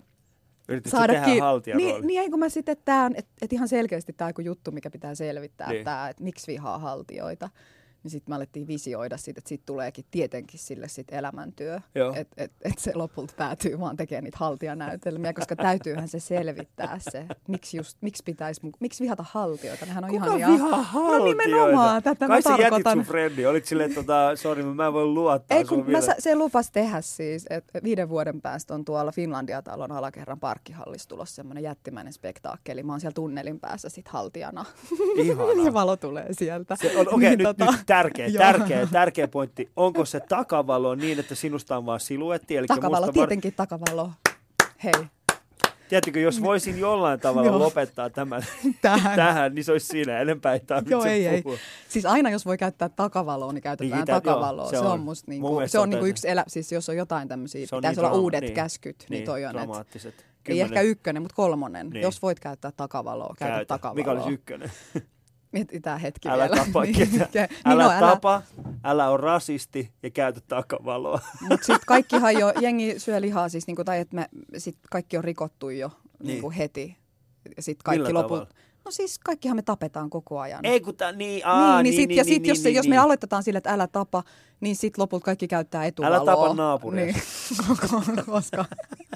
[0.68, 4.30] Yritit saadakin, tehdä niin, niin ei kun mä sitten, että et, et ihan selkeästi tämä
[4.38, 5.78] on juttu, mikä pitää selvittää, niin.
[5.78, 7.50] että et miksi vihaa haltioita
[8.08, 11.80] niin sitten me alettiin visioida siitä, että siitä tuleekin tietenkin sille sit elämäntyö.
[12.16, 17.26] Että et, et se lopulta päätyy vaan tekemään niitä haltijanäytelmiä, koska täytyyhän se selvittää se,
[17.48, 19.86] miksi, just, miksi, pitäisi, miksi vihata haltioita.
[19.86, 21.18] Nehän on Kuka ihan vihaa haltioita?
[21.18, 22.70] No nimenomaan, tätä Kai mä tarkoitan.
[22.70, 25.98] Kai jätit sun frendi, olit silleen, tota, sori, mä en voi luottaa Ei, kun mä,
[26.18, 31.64] se lupas tehdä siis, että viiden vuoden päästä on tuolla Finlandia-talon alakerran parkkihallissa tulossa semmoinen
[31.64, 32.82] jättimäinen spektaakkeli.
[32.82, 34.64] Mä oon siellä tunnelin päässä sit haltijana.
[35.16, 35.64] Ihanaa.
[35.64, 36.74] ja valo tulee sieltä.
[36.74, 37.72] Okei, okay, niin, nyt, tota...
[37.72, 39.70] nyt tärkeä, tärkeä, tärkeä pointti.
[39.76, 42.56] Onko se takavalo niin, että sinusta on vaan siluetti?
[42.56, 43.66] Eli takavalo, musta tietenkin var...
[43.66, 44.10] takavalo.
[44.84, 44.92] Hei.
[45.88, 48.42] Tiedätkö, jos voisin jollain tavalla lopettaa tämän
[48.82, 49.16] tähän.
[49.16, 51.42] tähän, niin se olisi siinä enempää ei Joo, ei, ei.
[51.88, 54.64] Siis aina jos voi käyttää takavaloa, niin käytetään niin, takavaloa.
[54.64, 56.96] Joo, se, se on, on musta niinku, se on niinku yksi elä, siis jos on
[56.96, 60.26] jotain tämmöisiä, pitäisi niin olla uudet niin, käskyt, niin, niin toi on, dramaattiset.
[60.48, 61.90] Ei ehkä ykkönen, mutta kolmonen.
[61.90, 62.02] Niin.
[62.02, 63.68] Jos voit käyttää takavaloa, käytä, käytä.
[63.68, 63.94] takavaloa.
[63.94, 64.70] Mikä olisi ykkönen?
[65.52, 66.64] Mietitään hetki älä vielä.
[66.64, 67.22] Tapa niin,
[67.64, 68.74] älä no, tapa, älä...
[68.84, 71.20] älä ole rasisti ja käytä takavaloa.
[71.40, 75.70] Mutta sitten kaikkihan jo, jengi syö lihaa siis, niinku, tai että sit kaikki on rikottu
[75.70, 76.26] jo niin.
[76.26, 76.96] Niinku heti.
[77.56, 78.48] Ja sitten kaikki loput.
[78.84, 80.64] No siis kaikkihan me tapetaan koko ajan.
[80.64, 82.74] Ei kun tää, niin, aa, niin, niin, sit, niin, ja niin, sit, niin, jos, niin,
[82.74, 82.90] jos niin.
[82.90, 84.22] me aloitetaan sille, että älä tapa,
[84.60, 86.16] niin sit lopulta kaikki käyttää etuvaloa.
[86.16, 87.04] Älä tapa naapuria.
[87.04, 87.16] Niin,
[88.26, 88.64] koska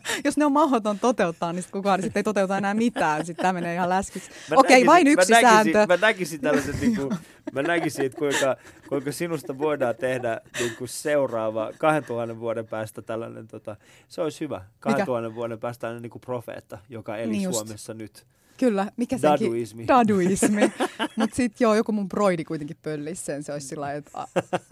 [0.24, 3.26] jos ne on mahdoton toteuttaa, niin sitten kukaan niin sit ei toteuta enää mitään.
[3.26, 4.30] Sitten tämä menee ihan läskiksi.
[4.56, 5.92] Okei, vain yksi mä näkisin, sääntö.
[5.92, 7.10] Mä näkisin tällaiset, niin kuin,
[7.52, 8.56] mä näkisin, että kuinka,
[8.88, 13.76] kuinka sinusta voidaan tehdä niin kuin seuraava 2000 vuoden päästä tällainen, tota,
[14.08, 14.64] se olisi hyvä.
[14.80, 15.34] 2000 Mikä?
[15.34, 18.26] vuoden päästä niin kuin profeetta, joka eli niin Suomessa nyt.
[18.58, 19.46] Kyllä, mikä senkin?
[19.46, 19.88] Daduismi.
[19.88, 20.72] Daduismi.
[21.16, 23.42] Mutta sitten joo, joku mun broidi kuitenkin pöllisi sen.
[23.42, 24.26] Se olisi sillä että a,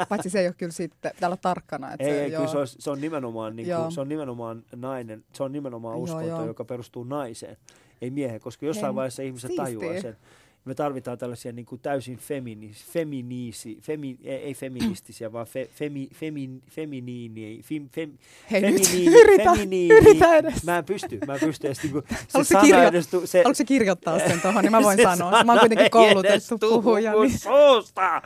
[0.08, 1.92] paitsi se ei ole kyllä sitten, täällä tarkkana.
[1.92, 2.40] Että ei, se, ei joo.
[2.40, 5.98] kyllä se, olisi, se, on nimenomaan, niin kuin, se on nimenomaan nainen, se on nimenomaan
[5.98, 6.46] uskonto, joo, joo.
[6.46, 7.56] joka perustuu naiseen,
[8.02, 10.16] ei miehen, koska jossain ei, vaiheessa ihmiset tajuaa sen
[10.64, 16.50] me tarvitaan tällaisia niin kuin täysin feminis, feminiisi, femi, ei feministisiä, vaan fe, femi, femi,
[16.70, 18.12] feminiini, fem, fem,
[18.50, 19.94] Hei feminiini, nyt, yritä, feminiini.
[19.94, 20.64] yritä edes.
[20.64, 21.82] Mä en pysty, mä en pysty edes.
[21.82, 24.98] Niin kuin, se sana kirjo- edes, se, Haluatko se kirjoittaa sen tuohon, niin mä voin
[25.02, 25.44] sanoa.
[25.44, 27.12] Mä oon kuitenkin koulutettu puhuja.
[27.12, 27.38] Niin.
[27.38, 28.22] Suusta.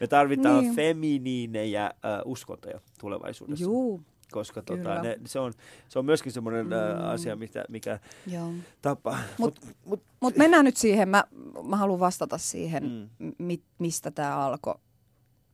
[0.00, 0.74] Me tarvitaan niin.
[0.74, 1.90] feminiinejä
[2.24, 3.62] uh, uskontoja tulevaisuudessa.
[3.64, 4.00] Juu
[4.32, 5.52] koska tota, ne, se, on,
[5.88, 6.72] se on myöskin semmoinen mm.
[7.04, 8.52] asia, mitä, mikä Joo.
[8.82, 9.18] tapaa.
[9.38, 11.24] Mutta mut, mut, mut mennään nyt siihen, mä,
[11.62, 13.32] mä haluan vastata siihen, mm.
[13.38, 14.74] mi, mistä tämä alkoi.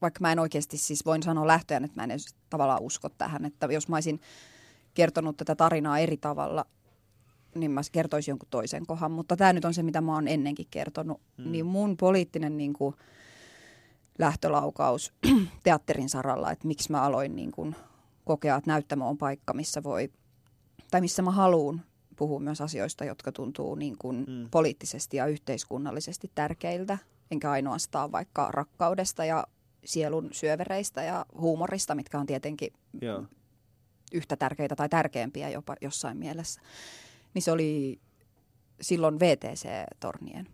[0.02, 3.44] Vaikka mä en oikeasti siis voin sanoa lähtöön, että mä en edes tavallaan usko tähän,
[3.44, 4.20] että jos mä olisin
[4.94, 6.64] kertonut tätä tarinaa eri tavalla,
[7.54, 9.10] niin mä kertoisin jonkun toisen kohan.
[9.10, 11.20] Mutta tämä nyt on se, mitä mä oon ennenkin kertonut.
[11.36, 11.52] Mm.
[11.52, 12.94] Niin mun poliittinen niin kuin,
[14.18, 15.12] lähtölaukaus
[15.64, 17.76] teatterin saralla, että miksi mä aloin niin kuin,
[18.24, 20.10] kokea, että näyttämö on paikka, missä voi
[20.90, 21.82] tai missä mä haluan
[22.16, 24.48] puhua myös asioista, jotka tuntuu niin kuin mm.
[24.50, 26.98] poliittisesti ja yhteiskunnallisesti tärkeiltä,
[27.30, 29.46] enkä ainoastaan vaikka rakkaudesta ja
[29.84, 33.24] sielun syövereistä ja huumorista, mitkä on tietenkin Joo.
[34.12, 36.60] yhtä tärkeitä tai tärkeämpiä jopa jossain mielessä.
[37.34, 38.00] Niin se oli
[38.80, 40.48] silloin VTC-tornien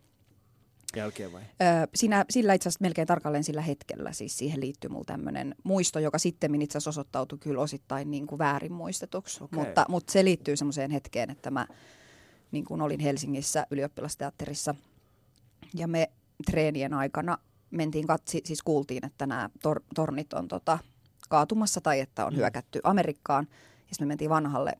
[0.97, 1.43] jälkeen vai?
[1.43, 5.99] Öö, siinä, sillä itse asiassa melkein tarkalleen sillä hetkellä, siis siihen liittyy mulla tämmöinen muisto,
[5.99, 9.45] joka sitten itse asiassa osoittautui kyllä osittain niin kuin väärin muistetuksi.
[9.45, 9.65] Okay.
[9.65, 11.67] Mutta, mutta se liittyy semmoiseen hetkeen, että mä
[12.51, 14.75] niin kuin olin Helsingissä ylioppilasteatterissa
[15.75, 16.11] ja me
[16.51, 17.39] treenien aikana
[17.71, 20.79] mentiin katsi, siis kuultiin, että nämä tor- tornit on tota,
[21.29, 22.37] kaatumassa tai että on mm.
[22.37, 23.47] hyökätty Amerikkaan.
[23.51, 24.73] Ja sitten me mentiin vanhalle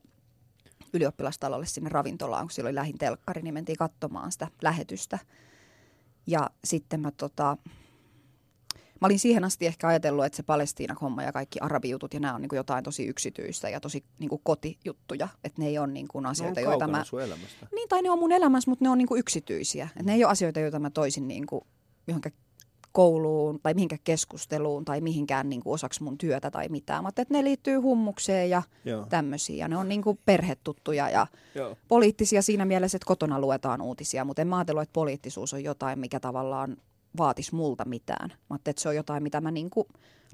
[0.93, 5.19] ylioppilastalolle sinne ravintolaan, kun silloin lähin telkkari, niin mentiin katsomaan sitä lähetystä.
[6.27, 7.57] Ja sitten mä tota,
[9.01, 12.41] Mä olin siihen asti ehkä ajatellut, että se Palestiina-homma ja kaikki arabijutut ja nämä on
[12.41, 15.27] niin kuin jotain tosi yksityistä ja tosi niin kuin kotijuttuja.
[15.43, 17.03] Että ne ei ole niin kuin asioita, joita mä...
[17.23, 17.67] elämästä.
[17.75, 19.85] Niin, tai ne on mun elämässä, mutta ne on niin kuin yksityisiä.
[19.85, 21.61] Että ne ei ole asioita, joita mä toisin niin kuin
[22.07, 22.33] johonkin
[22.99, 27.03] kouluun tai mihinkään keskusteluun tai mihinkään niin kuin osaksi mun työtä tai mitään.
[27.03, 28.63] Mutta että ne liittyy hummukseen ja
[29.09, 29.55] tämmöisiä.
[29.55, 31.77] Ja ne on niin kuin perhetuttuja ja Joo.
[31.87, 34.25] poliittisia siinä mielessä, että kotona luetaan uutisia.
[34.25, 36.77] Mutta en mä ajatellut, että poliittisuus on jotain, mikä tavallaan
[37.17, 38.33] vaatisi multa mitään.
[38.49, 39.87] Mä että se on jotain, mitä mä niin kuin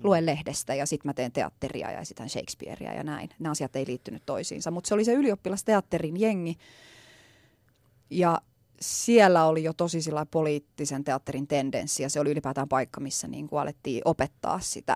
[0.03, 3.29] luen lehdestä ja sitten mä teen teatteria ja esitän Shakespearea ja näin.
[3.39, 4.71] Nämä asiat ei liittynyt toisiinsa.
[4.71, 6.57] Mutta se oli se ylioppilasteatterin jengi.
[8.09, 8.41] Ja
[8.81, 9.99] siellä oli jo tosi
[10.31, 14.95] poliittisen teatterin tendenssi ja se oli ylipäätään paikka, missä niin kuin alettiin opettaa sitä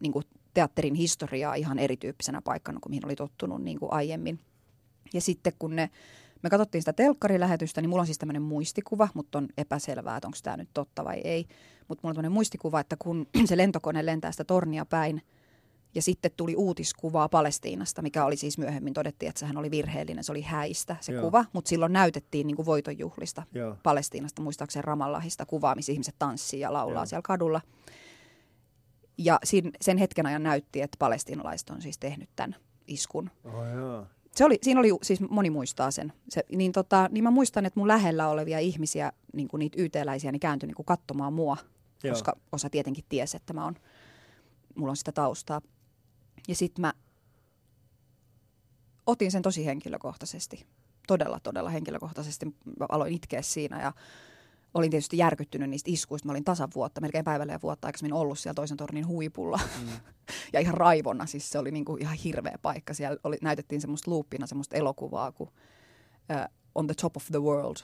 [0.00, 0.24] niin kuin
[0.54, 4.40] teatterin historiaa ihan erityyppisenä paikkana kuin mihin oli tottunut niin kuin aiemmin.
[5.12, 5.90] Ja sitten kun ne,
[6.42, 10.38] me katsottiin sitä telkkarilähetystä, niin mulla on siis tämmöinen muistikuva, mutta on epäselvää, että onko
[10.42, 11.46] tämä nyt totta vai ei.
[11.88, 15.22] Mutta mulla on tämmöinen muistikuva, että kun se lentokone lentää sitä tornia päin,
[15.94, 20.32] ja sitten tuli uutiskuvaa Palestiinasta, mikä oli siis myöhemmin todettiin, että sehän oli virheellinen, se
[20.32, 21.24] oli häistä se Joo.
[21.24, 23.76] kuva, mutta silloin näytettiin niin kuin voitonjuhlista Joo.
[23.82, 27.06] Palestiinasta, muistaakseni Ramallahista kuvaa, missä ihmiset tanssii ja laulaa Joo.
[27.06, 27.60] siellä kadulla.
[29.18, 29.40] Ja
[29.80, 33.30] sen hetken ajan näytti, että palestiinalaiset on siis tehnyt tämän iskun.
[33.44, 36.12] Oh, Se oli, siinä oli, siis moni muistaa sen.
[36.28, 40.32] Se, niin, tota, niin mä muistan, että mun lähellä olevia ihmisiä, niin kuin niitä yteläisiä,
[40.32, 41.56] niin kääntyi niin kuin katsomaan mua,
[42.04, 42.12] Joo.
[42.14, 43.74] koska osa tietenkin tiesi, että mä on,
[44.74, 45.60] mulla on sitä taustaa.
[46.48, 46.92] Ja sitten mä
[49.06, 50.66] otin sen tosi henkilökohtaisesti.
[51.06, 52.46] Todella, todella henkilökohtaisesti.
[52.46, 53.92] Mä aloin itkeä siinä ja
[54.74, 56.26] olin tietysti järkyttynyt niistä iskuista.
[56.26, 59.60] Mä olin tasan vuotta, melkein päivällä ja vuotta aikaisemmin ollut siellä toisen tornin huipulla.
[59.80, 59.88] Mm.
[60.52, 62.94] ja ihan raivona, siis se oli niinku ihan hirveä paikka.
[62.94, 67.76] Siellä oli, näytettiin semmoista luuppina semmoista elokuvaa kuin uh, On the Top of the World,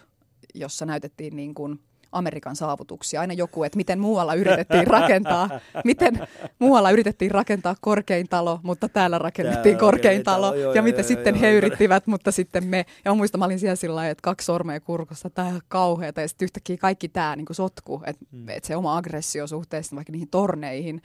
[0.54, 1.80] jossa näytettiin niin kuin–
[2.14, 3.20] Amerikan saavutuksia.
[3.20, 5.50] Aina joku, että miten muualla yritettiin rakentaa,
[5.84, 10.46] miten muualla yritettiin rakentaa korkein talo, mutta täällä rakennettiin täällä korkein talo.
[10.46, 10.60] talo.
[10.60, 11.56] Joo, ja miten joo, sitten joo, he joo.
[11.56, 12.86] yrittivät, mutta sitten me.
[13.04, 16.20] Ja mä muistan, mä olin siellä sillä että kaksi sormea kurkussa, tämä on kauheata.
[16.20, 18.48] Ja sitten yhtäkkiä kaikki tämä niin sotku, että hmm.
[18.48, 21.02] et se oma aggressio suhteessa vaikka niihin torneihin.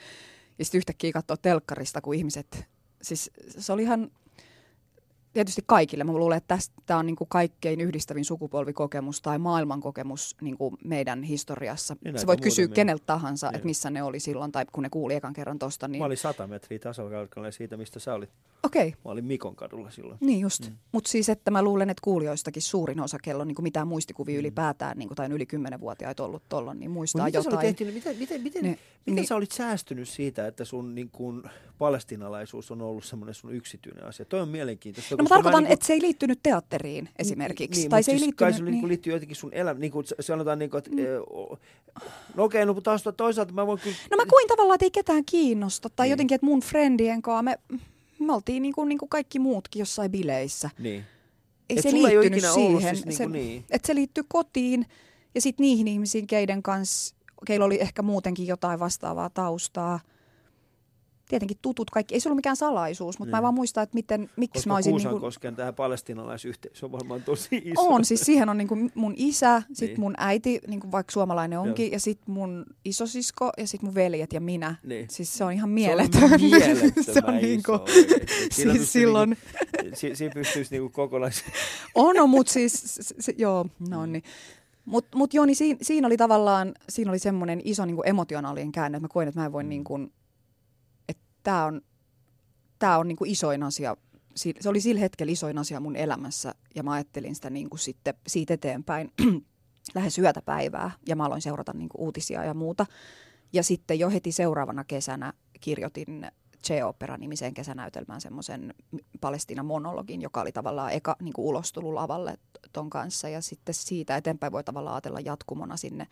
[0.60, 2.66] Ja sitten yhtäkkiä katsoa telkkarista, kun ihmiset,
[3.02, 4.12] siis se oli ihan
[5.46, 6.04] tietysti kaikille.
[6.04, 11.24] Mä luulen, että tästä on niin kuin kaikkein yhdistävin sukupolvikokemus tai maailmankokemus niin kuin meidän
[11.24, 11.96] historiassa.
[12.04, 13.56] Niin Se voit kysyä keneltä tahansa, niin.
[13.56, 15.88] että missä ne oli silloin tai kun ne kuuli ekan kerran tosta.
[15.88, 16.00] Niin...
[16.02, 18.30] Mä olin sata metriä tasokalkalle siitä, mistä sä olit.
[18.64, 18.88] Okei.
[18.88, 19.00] Okay.
[19.06, 20.18] Mä olin Mikon kadulla silloin.
[20.22, 20.70] Niin just.
[20.70, 20.76] Mm.
[20.92, 24.40] Mutta siis, että mä luulen, että kuulijoistakin suurin osa, kello niin kuin mitään muistikuvia mm.
[24.40, 27.60] ylipäätään, niin kuin, tai yli kymmenenvuotiaita ollut tuolloin, niin muistaa Mut jotain.
[27.60, 31.44] Tehty, miten, miten, miten, niin, miten niin, sä olit säästynyt siitä, että sun niin kuin,
[31.78, 34.26] palestinalaisuus on ollut semmoinen sun yksityinen asia?
[34.26, 35.16] Toi on mielenkiintoista.
[35.16, 37.82] No mä tarkoitan, niin että se ei liittynyt teatteriin esimerkiksi.
[37.82, 38.88] Niin, tai se ei siis liittynyt, kai se niin.
[38.88, 40.98] liittyy jotenkin sun elämään, niin kuin sanotaan, niin kuin, että, mm.
[42.36, 43.96] no okei, okay, no taas toisaalta mä voin kyllä...
[44.12, 46.12] No mä koin tavallaan, että ei ketään kiinnosta, tai niin.
[46.12, 47.60] jotenkin, että mun friendien kanssa me,
[48.28, 50.70] me oltiin niin kuin, niin kuin kaikki muutkin jossain bileissä.
[50.80, 51.04] Niin.
[51.70, 52.96] Ei et se liittynyt ei siihen.
[52.96, 53.66] Siis niin se, niin.
[53.72, 54.86] Että se liittyy kotiin
[55.36, 57.16] ja sitten niihin ihmisiin, keiden kanssa,
[57.48, 60.00] keillä oli ehkä muutenkin jotain vastaavaa taustaa–
[61.30, 62.16] tietenkin tutut kaikki.
[62.16, 63.38] Ei se ollut mikään salaisuus, mutta niin.
[63.38, 64.94] mä vaan muistan, että miten, miksi Koska mä olisin...
[65.20, 65.56] Koska niin kuin...
[65.56, 67.82] tähän palestinalaisyhteisö on varmaan tosi iso.
[67.82, 70.00] On, siis siihen on niin kuin mun isä, sit niin.
[70.00, 71.94] mun äiti, niin kuin vaikka suomalainen onkin, Joo.
[71.94, 74.76] ja sitten mun isosisko, ja sitten mun veljet ja minä.
[74.84, 75.06] Niin.
[75.10, 76.30] Siis se on ihan mieletön.
[76.30, 77.80] Se on mieletön se on niin kuin,
[78.52, 79.30] siis silloin...
[79.30, 81.44] Niin kuin, siinä pystyisi niin kokonais...
[81.96, 84.24] on, no, mutta siis, se, joo, no niin.
[84.86, 88.72] Mutta mut joo, niin siinä, siinä oli tavallaan, siinä oli semmoinen iso niin kuin emotionaalinen
[88.72, 89.70] käänne, että mä koin, että mä en voi mm.
[89.70, 90.12] niin kuin,
[91.44, 91.82] tämä on,
[92.80, 93.98] tää on niinku isoin asia.
[94.36, 98.54] Se oli sillä hetkellä isoin asia mun elämässä ja mä ajattelin sitä niinku sitten siitä
[98.54, 99.12] eteenpäin
[99.96, 102.86] lähes yötä päivää ja mä aloin seurata niinku uutisia ja muuta.
[103.54, 106.28] Ja sitten jo heti seuraavana kesänä kirjoitin
[106.64, 108.74] Che-opera-nimiseen kesänäytelmään semmoisen
[109.22, 112.38] Palestiinan monologin, joka oli tavallaan eka niin kuin ulostulu lavalle
[112.74, 113.30] ton kanssa.
[113.30, 116.08] Ja sitten siitä eteenpäin voi tavallaan ajatella jatkumona sinne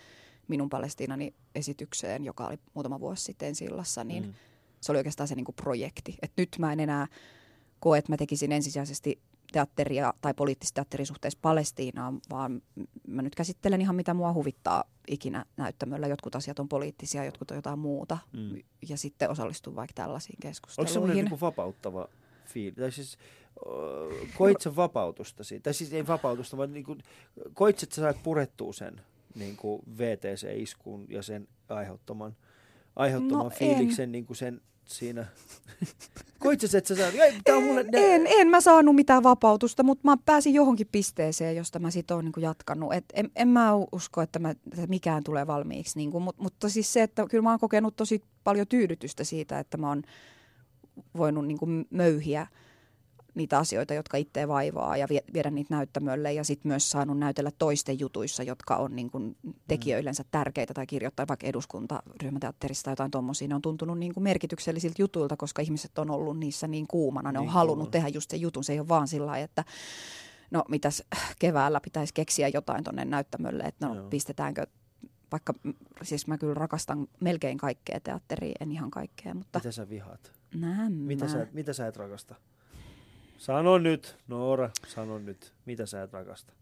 [0.48, 4.34] minun Palestiinani esitykseen, joka oli muutama vuosi sitten sillassa, niin mm.
[4.82, 6.18] Se oli oikeastaan se niin kuin projekti.
[6.22, 7.08] Et nyt mä en enää
[7.80, 9.20] koe, että mä tekisin ensisijaisesti
[9.52, 12.62] teatteria tai poliittista teatterin suhteessa Palestiinaan, vaan
[13.08, 16.08] mä nyt käsittelen ihan mitä mua huvittaa ikinä näyttämöllä.
[16.08, 18.18] Jotkut asiat on poliittisia, jotkut on jotain muuta.
[18.34, 18.62] Mm.
[18.90, 20.98] Ja sitten osallistun vaikka tällaisiin keskusteluihin.
[20.98, 22.08] Onko semmoinen niin vapauttava
[22.46, 22.76] fiili?
[22.76, 23.18] Tai siis,
[24.38, 25.64] koit sä vapautusta siitä?
[25.64, 27.00] Tai siis ei vapautusta, vaan niin kuin,
[27.54, 29.02] koit että sä sait purettua sen
[29.36, 32.36] niin kuin VTC-iskun ja sen aiheuttaman,
[32.98, 35.26] aiheuttaman no fiiliksen niin kuin sen siinä?
[36.40, 37.86] Koit sä, että sä saat, tää on mulle...
[37.94, 42.26] En, en mä saanut mitään vapautusta, mutta mä pääsin johonkin pisteeseen, josta mä sit oon
[42.26, 42.94] niin jatkanut.
[42.94, 45.98] Et en, en mä usko, että, mä, että mikään tulee valmiiksi.
[45.98, 49.60] Niin kuin, mutta, mutta siis se, että kyllä mä oon kokenut tosi paljon tyydytystä siitä,
[49.60, 50.04] että mä oon
[51.18, 52.48] voinut niin kuin möyhiä–
[53.38, 58.00] niitä asioita, jotka itse vaivaa ja viedä niitä näyttämölle ja sitten myös saanut näytellä toisten
[58.00, 63.48] jutuissa, jotka on niin kuin tekijöillensä tärkeitä tai kirjoittaa vaikka eduskuntaryhmäteatterista tai jotain tuommoisia.
[63.48, 67.32] Ne on tuntunut niin kuin merkityksellisiltä jutuilta, koska ihmiset on ollut niissä niin kuumana.
[67.32, 67.92] Ne niin on halunnut kuuma.
[67.92, 68.64] tehdä just sen jutun.
[68.64, 69.64] Se ei ole vaan sillä että
[70.52, 71.04] no mitäs
[71.40, 74.10] keväällä pitäisi keksiä jotain tuonne näyttämölle, että no Joo.
[74.10, 74.68] pistetäänkö
[75.32, 75.54] vaikka,
[76.04, 79.60] siis mä kyllä rakastan melkein kaikkea teatteria, en ihan kaikkea, mutta...
[79.60, 80.32] Mitä sä vihaat?
[80.56, 82.36] Näin mitä sä, mitä sä et rakasta?
[83.38, 85.54] Sano nyt, Noora, sano nyt.
[85.66, 86.54] Mitä sä et rakasta?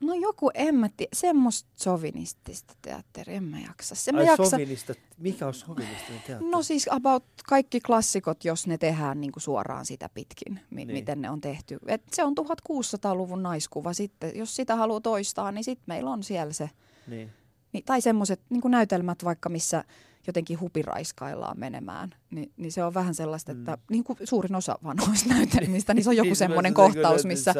[0.00, 3.94] No joku, en mä tiedä, semmoista sovinistista teatteria, en mä jaksa.
[3.94, 4.50] Se Ai jaksa...
[4.50, 6.50] sovinista, mikä on sovinistinen teatteri?
[6.50, 10.92] No siis about kaikki klassikot, jos ne tehdään niin kuin suoraan sitä pitkin, mi- niin.
[10.96, 11.78] miten ne on tehty.
[11.86, 16.52] Et se on 1600-luvun naiskuva sitten, jos sitä haluaa toistaa, niin sitten meillä on siellä
[16.52, 16.70] se.
[17.06, 17.30] Niin.
[17.72, 19.84] Niin, tai semmoiset niin näytelmät vaikka, missä
[20.28, 23.82] jotenkin hupiraiskaillaan menemään, niin, niin se on vähän sellaista, että mm.
[23.90, 27.54] niin kuin suurin osa vanhoista näytelmistä, niin se on joku niin, semmoinen kohtaus, missä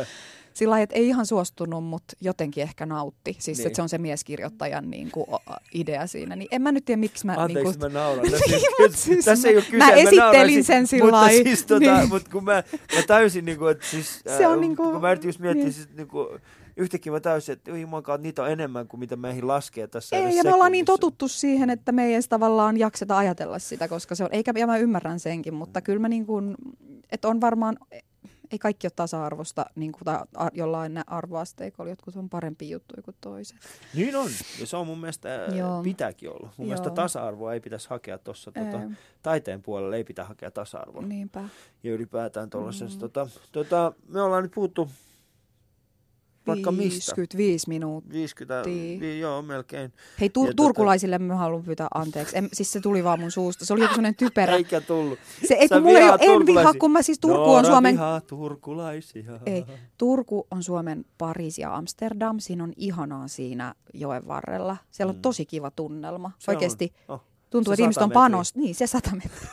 [0.58, 3.36] sillä lailla, että ei ihan suostunut, mutta jotenkin ehkä nautti.
[3.38, 3.66] Siis niin.
[3.66, 5.26] että se on se mieskirjoittajan niin kuin,
[5.74, 6.36] idea siinä.
[6.36, 7.34] Niin en mä nyt tiedä, miksi mä...
[7.38, 7.92] Anteeksi, niin kuin...
[7.92, 8.26] mä nauran.
[8.30, 11.98] No, siis, siis, tässä ei ole kyse, mä, mä esittelin sen sillä Mutta siis, tota,
[11.98, 12.08] niin.
[12.08, 12.62] mut kun mä,
[12.94, 15.40] mä täysin, niin kuin, että siis, se on äh, niin kuin, kun mä yritin just
[15.40, 15.72] miettiä, niin.
[15.72, 16.28] siis, niin kuin,
[16.78, 20.44] yhtäkkiä mä täysin, että jumakaan, niitä on enemmän kuin mitä meihin laskee tässä Ei, ja
[20.44, 24.24] me ollaan niin totuttu siihen, että me ei edes tavallaan jakseta ajatella sitä, koska se
[24.24, 26.54] on, eikä, ja mä ymmärrän senkin, mutta kyllä mä niin kuin,
[27.12, 27.76] että on varmaan,
[28.50, 33.58] ei kaikki ole tasa-arvosta niin kuin, tai jollain arvoasteikolla, jotkut on parempi juttu kuin toiset.
[33.94, 35.82] Niin on, ja se on mun mielestä Joo.
[35.82, 36.48] pitääkin olla.
[36.56, 36.66] Mun Joo.
[36.66, 38.80] mielestä tasa-arvoa ei pitäisi hakea tuossa tuota,
[39.22, 41.02] taiteen puolella, ei pitää hakea tasa-arvoa.
[41.02, 41.44] Niinpä.
[41.82, 43.00] Ja ylipäätään tuollaisessa, mm.
[43.00, 44.88] tota, tota, me ollaan nyt puhuttu
[46.48, 47.16] vaikka mistä.
[47.16, 48.12] 55 minuuttia.
[48.12, 49.92] 50, vi, joo, melkein.
[50.20, 52.38] Hei, tu- turkulaisille mä haluan pyytää anteeksi.
[52.38, 53.66] En, siis se tuli vaan mun suusta.
[53.66, 54.56] Se oli joku sellainen typerä.
[54.56, 55.18] Eikä tullut.
[55.48, 57.94] Se, ei, kun mulla ei ole, en viha, kun mä siis Turku Noora on Suomen...
[57.94, 59.40] vihaa turkulaisia.
[59.46, 59.64] Ei,
[59.98, 62.40] Turku on Suomen Pariisi ja Amsterdam.
[62.40, 64.76] Siinä on ihanaa siinä joen varrella.
[64.90, 65.22] Siellä on mm.
[65.22, 66.30] tosi kiva tunnelma.
[66.38, 66.92] Se Oikeasti.
[67.08, 67.14] On.
[67.14, 67.24] Oh.
[67.50, 68.56] Tuntuu, että ihmiset on panost.
[68.56, 69.50] Niin, se sata metriä.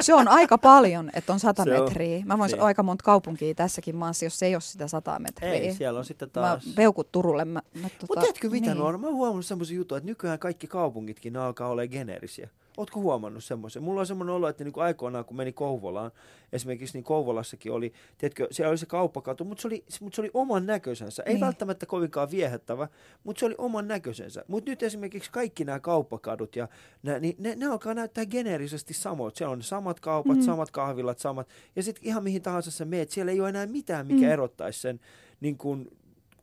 [0.00, 2.24] Se on aika paljon, että on sata metriä.
[2.24, 2.66] Mä voisin niin.
[2.66, 5.52] aika monta kaupunkia tässäkin maassa, jos se ei ole sitä sata metriä.
[5.52, 6.66] Ei, siellä on sitten taas...
[6.66, 7.44] Mä peukut Turulle.
[7.44, 8.78] Mä, mä, tota, Mutta tiedätkö mitä, niin.
[8.78, 8.98] Nuora?
[8.98, 12.48] Mä oon huomannut semmoisen jutun, että nykyään kaikki kaupungitkin alkaa olla geneerisiä.
[12.78, 13.82] Ootko huomannut semmoisen?
[13.82, 16.10] Mulla on semmoinen olo, että niin aikoinaan kun meni Kouvolaan,
[16.52, 20.30] esimerkiksi niin Kouvolassakin oli, tiedätkö, siellä oli se kauppakatu, mutta se oli, mutta se oli
[20.34, 21.22] oman näköisensä.
[21.22, 21.40] Ei niin.
[21.40, 22.88] välttämättä kovinkaan viehättävä,
[23.24, 24.44] mutta se oli oman näköisensä.
[24.48, 26.68] Mutta nyt esimerkiksi kaikki nämä kauppakadut, ja
[27.02, 29.32] nää, niin ne, ne alkaa näyttää geneerisesti samoin.
[29.34, 30.42] Siellä on samat kaupat, mm.
[30.42, 31.48] samat kahvilat, samat.
[31.76, 34.32] Ja sitten ihan mihin tahansa sä meet, siellä ei ole enää mitään, mikä mm.
[34.32, 35.00] erottaisi sen,
[35.40, 35.90] niin kuin,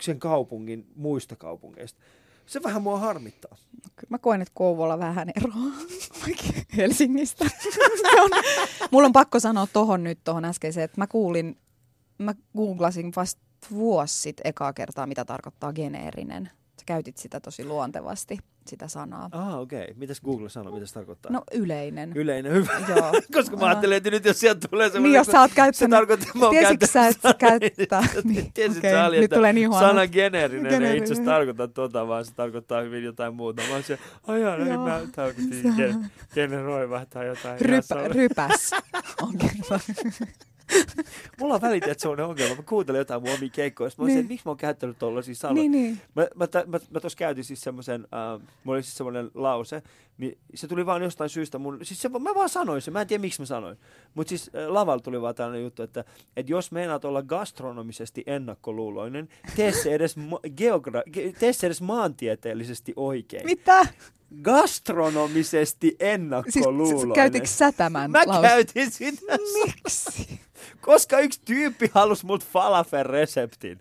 [0.01, 1.99] sen kaupungin muista kaupungeista.
[2.45, 3.57] Se vähän mua harmittaa.
[3.95, 5.73] Kyllä mä koen, että Kouvola vähän eroaa
[6.77, 7.45] Helsingistä.
[8.21, 8.31] on,
[8.91, 11.57] mulla on pakko sanoa tohon nyt tuohon äskeiseen, että mä kuulin,
[12.17, 13.41] mä googlasin vasta
[13.71, 16.49] vuosi sitten ekaa kertaa, mitä tarkoittaa geneerinen.
[16.85, 19.29] Käytit sitä tosi luontevasti sitä sanaa.
[19.31, 19.83] Ah, okei.
[19.83, 19.93] Okay.
[19.97, 21.31] Mitäs Google sanoo, mitä se tarkoittaa?
[21.31, 22.11] No yleinen.
[22.15, 22.71] Yleinen, hyvä.
[22.95, 23.11] Joo.
[23.33, 25.11] Koska mä ajattelin, että nyt jos sieltä tulee semmoinen...
[25.11, 25.75] Niin, jos sä oot käyttänyt...
[25.75, 26.91] Se tarkoittaa, että mä oon käyttänyt...
[26.91, 28.01] sä, että käyttää...
[28.23, 28.91] niin, Tiesit okay.
[28.91, 29.87] sä nyt tulee niin huono.
[29.87, 30.91] sana geneerinen, geneerinen.
[30.91, 33.61] ei itse asiassa tarkoita tota, vaan se tarkoittaa hyvin jotain muuta.
[33.67, 35.73] Mä oon se, ajaa, näin mä tarkoitin
[36.33, 37.61] generoiva tai jotain.
[37.61, 38.71] Rypä, rypäs.
[39.21, 40.27] Okay.
[41.39, 42.55] Mulla on välillä että on ongelma.
[42.55, 43.91] Mä kuuntelen jotain mun omia keikkoja.
[43.97, 44.19] Mä niin.
[44.19, 45.55] että miksi mä oon käyttänyt tollasia sanoja.
[45.55, 46.01] Niin, niin.
[46.15, 49.83] Mä, mä, mä, mä, mä tuossa käytin siis semmoisen, äh, mulla oli siis semmoinen lause,
[50.17, 53.07] niin se tuli vaan jostain syystä mun, siis se, mä vaan sanoin sen, mä en
[53.07, 53.77] tiedä miksi mä sanoin,
[54.13, 56.03] mutta siis äh, lavalla tuli vaan tällainen juttu, että,
[56.37, 61.81] että jos meinaat olla gastronomisesti ennakkoluuloinen, tee se edes, ma- geogra- ge- tee se edes
[61.81, 63.45] maantieteellisesti oikein.
[63.45, 63.87] Mitä?
[64.41, 67.13] Gastronomisesti Siis ennakkoluuloinen.
[67.15, 68.41] käytitkö sä tämän Mä lause?
[68.47, 70.39] käytin sitä, Miksi?
[70.81, 73.79] koska yksi tyyppi halusi mut falafel-reseptin.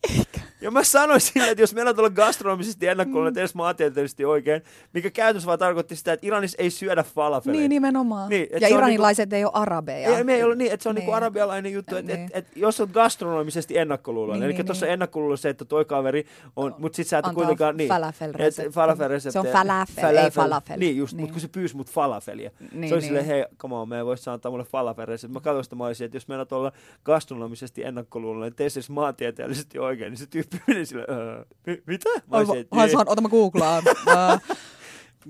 [0.64, 4.62] Ja mä sanoin sille, että jos meillä olla gastronomisesti ennakkoluuloinen, edes maantieteellisesti oikein,
[4.92, 7.60] mikä käytössä vaan tarkoitti sitä, että Iranissa ei syödä falafeleita.
[7.60, 8.28] Niin nimenomaan.
[8.28, 10.16] Niin, et ja on iranilaiset ei ole arabeja.
[10.18, 11.00] Ei, me ei ole niin, että se on niin.
[11.00, 11.16] niinku Niin.
[11.16, 12.24] arabialainen juttu, että Niin.
[12.26, 14.92] et, et, jos on gastronomisesti ennakkoluuloinen, Niin, eli niin, tuossa niin.
[14.92, 18.66] ennakkoluulo se, että toi kaveri on, mutta sit sä et kuitenkaan, niin, falafel-reseptin.
[18.66, 19.30] et falafel-reseptejä.
[19.32, 20.78] Se on falafel, ei falafel.
[20.78, 21.16] Niin just, niin.
[21.16, 21.22] Niin.
[21.22, 23.02] mutta kun se pyysi mut falafelia, Niin, se oli niin.
[23.08, 25.32] silleen, hei, come on, me ei voisi antaa mulle falafel-resepti.
[25.34, 26.72] Mä katsoin sitä, mä olisin, että jos meinaat olla
[27.04, 32.08] gastronomisesti ennakkoluuloinen, tee se edes maantieteellisesti oikein, niin se tyyppi meni silleen, öö, mi- mitä?
[32.30, 33.82] Mä olisin, että "Ei, saan, ota mä googlaan.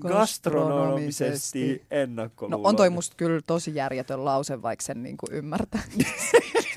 [0.01, 2.69] Gastronomisesti No ennakkoluuloinen.
[2.69, 5.81] on toi musta kyllä tosi järjetön lause, vaikka sen niinku ymmärtää.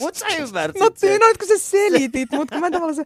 [0.00, 1.22] Mut sä ymmärsit No sen.
[1.22, 3.04] olit, kun sä selitit, mutta kun mä tavallaan se,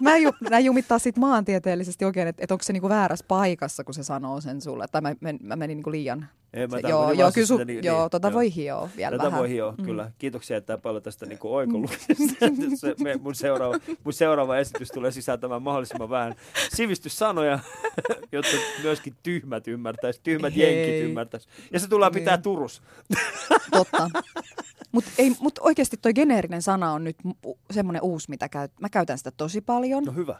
[0.00, 3.94] mä ju, mä jumittaa sit maantieteellisesti oikein, että et onko se niinku väärässä paikassa, kun
[3.94, 4.86] se sanoo sen sulle.
[4.92, 6.26] Tai mä, men, mä menin niinku liian.
[6.54, 8.34] Ei, mä se, joo, joo, sitä kyllä su, niin- joo, niin, tota joo.
[8.34, 9.40] voi hioa vielä Tätä vähän.
[9.40, 9.84] voi hioa, mm.
[9.84, 10.10] kyllä.
[10.18, 12.14] Kiitoksia, että paljon tästä niin oikoluksesta.
[12.80, 16.34] se, me, mun, seuraava, mun seuraava esitys tulee sisältämään mahdollisimman vähän
[16.74, 17.58] sivistyssanoja,
[18.32, 20.78] jotta myöskin tyhmät ymmärtäisi, tyhmät Hei.
[20.86, 21.48] jenkit ymmärtäisi.
[21.72, 22.42] Ja se tullaan pitää Niin.
[22.42, 22.82] Turus.
[23.70, 24.10] Totta.
[24.96, 27.16] Mutta mut oikeasti toi geneerinen sana on nyt
[27.70, 30.04] semmoinen uusi, mitä käyt, mä käytän sitä tosi paljon.
[30.04, 30.36] No hyvä.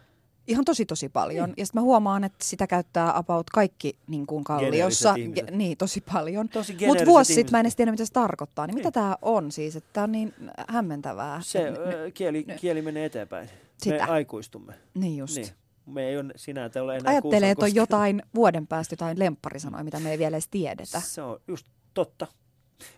[0.46, 1.54] Ihan tosi tosi paljon.
[1.56, 5.14] Ja sitten mä huomaan, että sitä käyttää about kaikki niin kuin kalliossa.
[5.14, 5.50] Ihmiset.
[5.50, 6.48] niin, tosi paljon.
[6.48, 8.66] Tosi Mutta vuosi sitten mä en edes tiedä, mitä se tarkoittaa.
[8.66, 8.80] Niin, Niin.
[8.86, 9.76] mitä tämä on siis?
[9.76, 10.34] Että tämä on niin
[10.68, 11.40] hämmentävää.
[11.42, 13.48] Se Et n- ö, kieli, ne- kieli menee eteenpäin.
[13.78, 14.06] Sitä.
[14.06, 14.74] Me aikuistumme.
[14.94, 15.36] niin just.
[15.36, 15.48] Niin.
[15.86, 19.84] Me ei ole sinä, että ole enää Ajattelee, että on jotain vuoden päästä jotain lempparisanoja,
[19.84, 21.00] mitä me ei vielä edes tiedetä.
[21.00, 22.26] Se on just totta.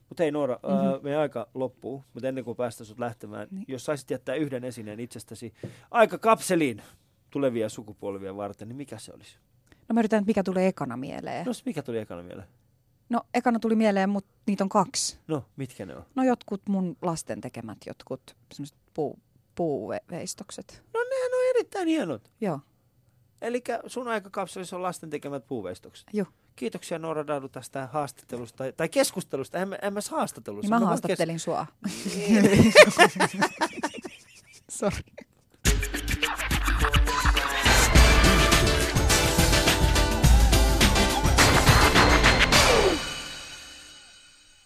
[0.08, 0.78] Mutta hei Noora, mm-hmm.
[0.86, 0.94] Mhm.
[0.94, 3.64] äh, meidän aika loppuu, mutta ennen kuin päästä sut lähtemään, niin.
[3.68, 5.54] Jos saisit jättää yhden esineen itsestäsi
[5.90, 6.82] aika kapseliin
[7.30, 9.36] tulevia sukupolvia varten, niin mikä se olisi?
[9.88, 11.46] No mä yritän, että mikä tulee ekana mieleen.
[11.46, 12.42] No mikä tuli ekana vielä?
[13.08, 15.18] No ekana tuli mieleen, mutta niitä on kaksi.
[15.28, 16.04] No, mitkä ne on?
[16.14, 19.18] No jotkut mun lasten tekemät jotkut semmoiset puu,
[19.54, 20.82] puuveistokset.
[20.94, 22.30] No nehän on erittäin hienot.
[22.40, 22.60] Joo,
[23.42, 26.06] Eli sun aikakapselissa on lasten tekemät puuveistokset.
[26.12, 26.26] joo.
[26.58, 29.58] Kiitoksia Noora Daudu tästä haastattelusta tai- keskustelusta.
[29.58, 30.62] En, mä- en mä haastattelussa.
[30.62, 31.66] Niin mä vaan haastattelin sua.
[34.70, 34.96] Sori.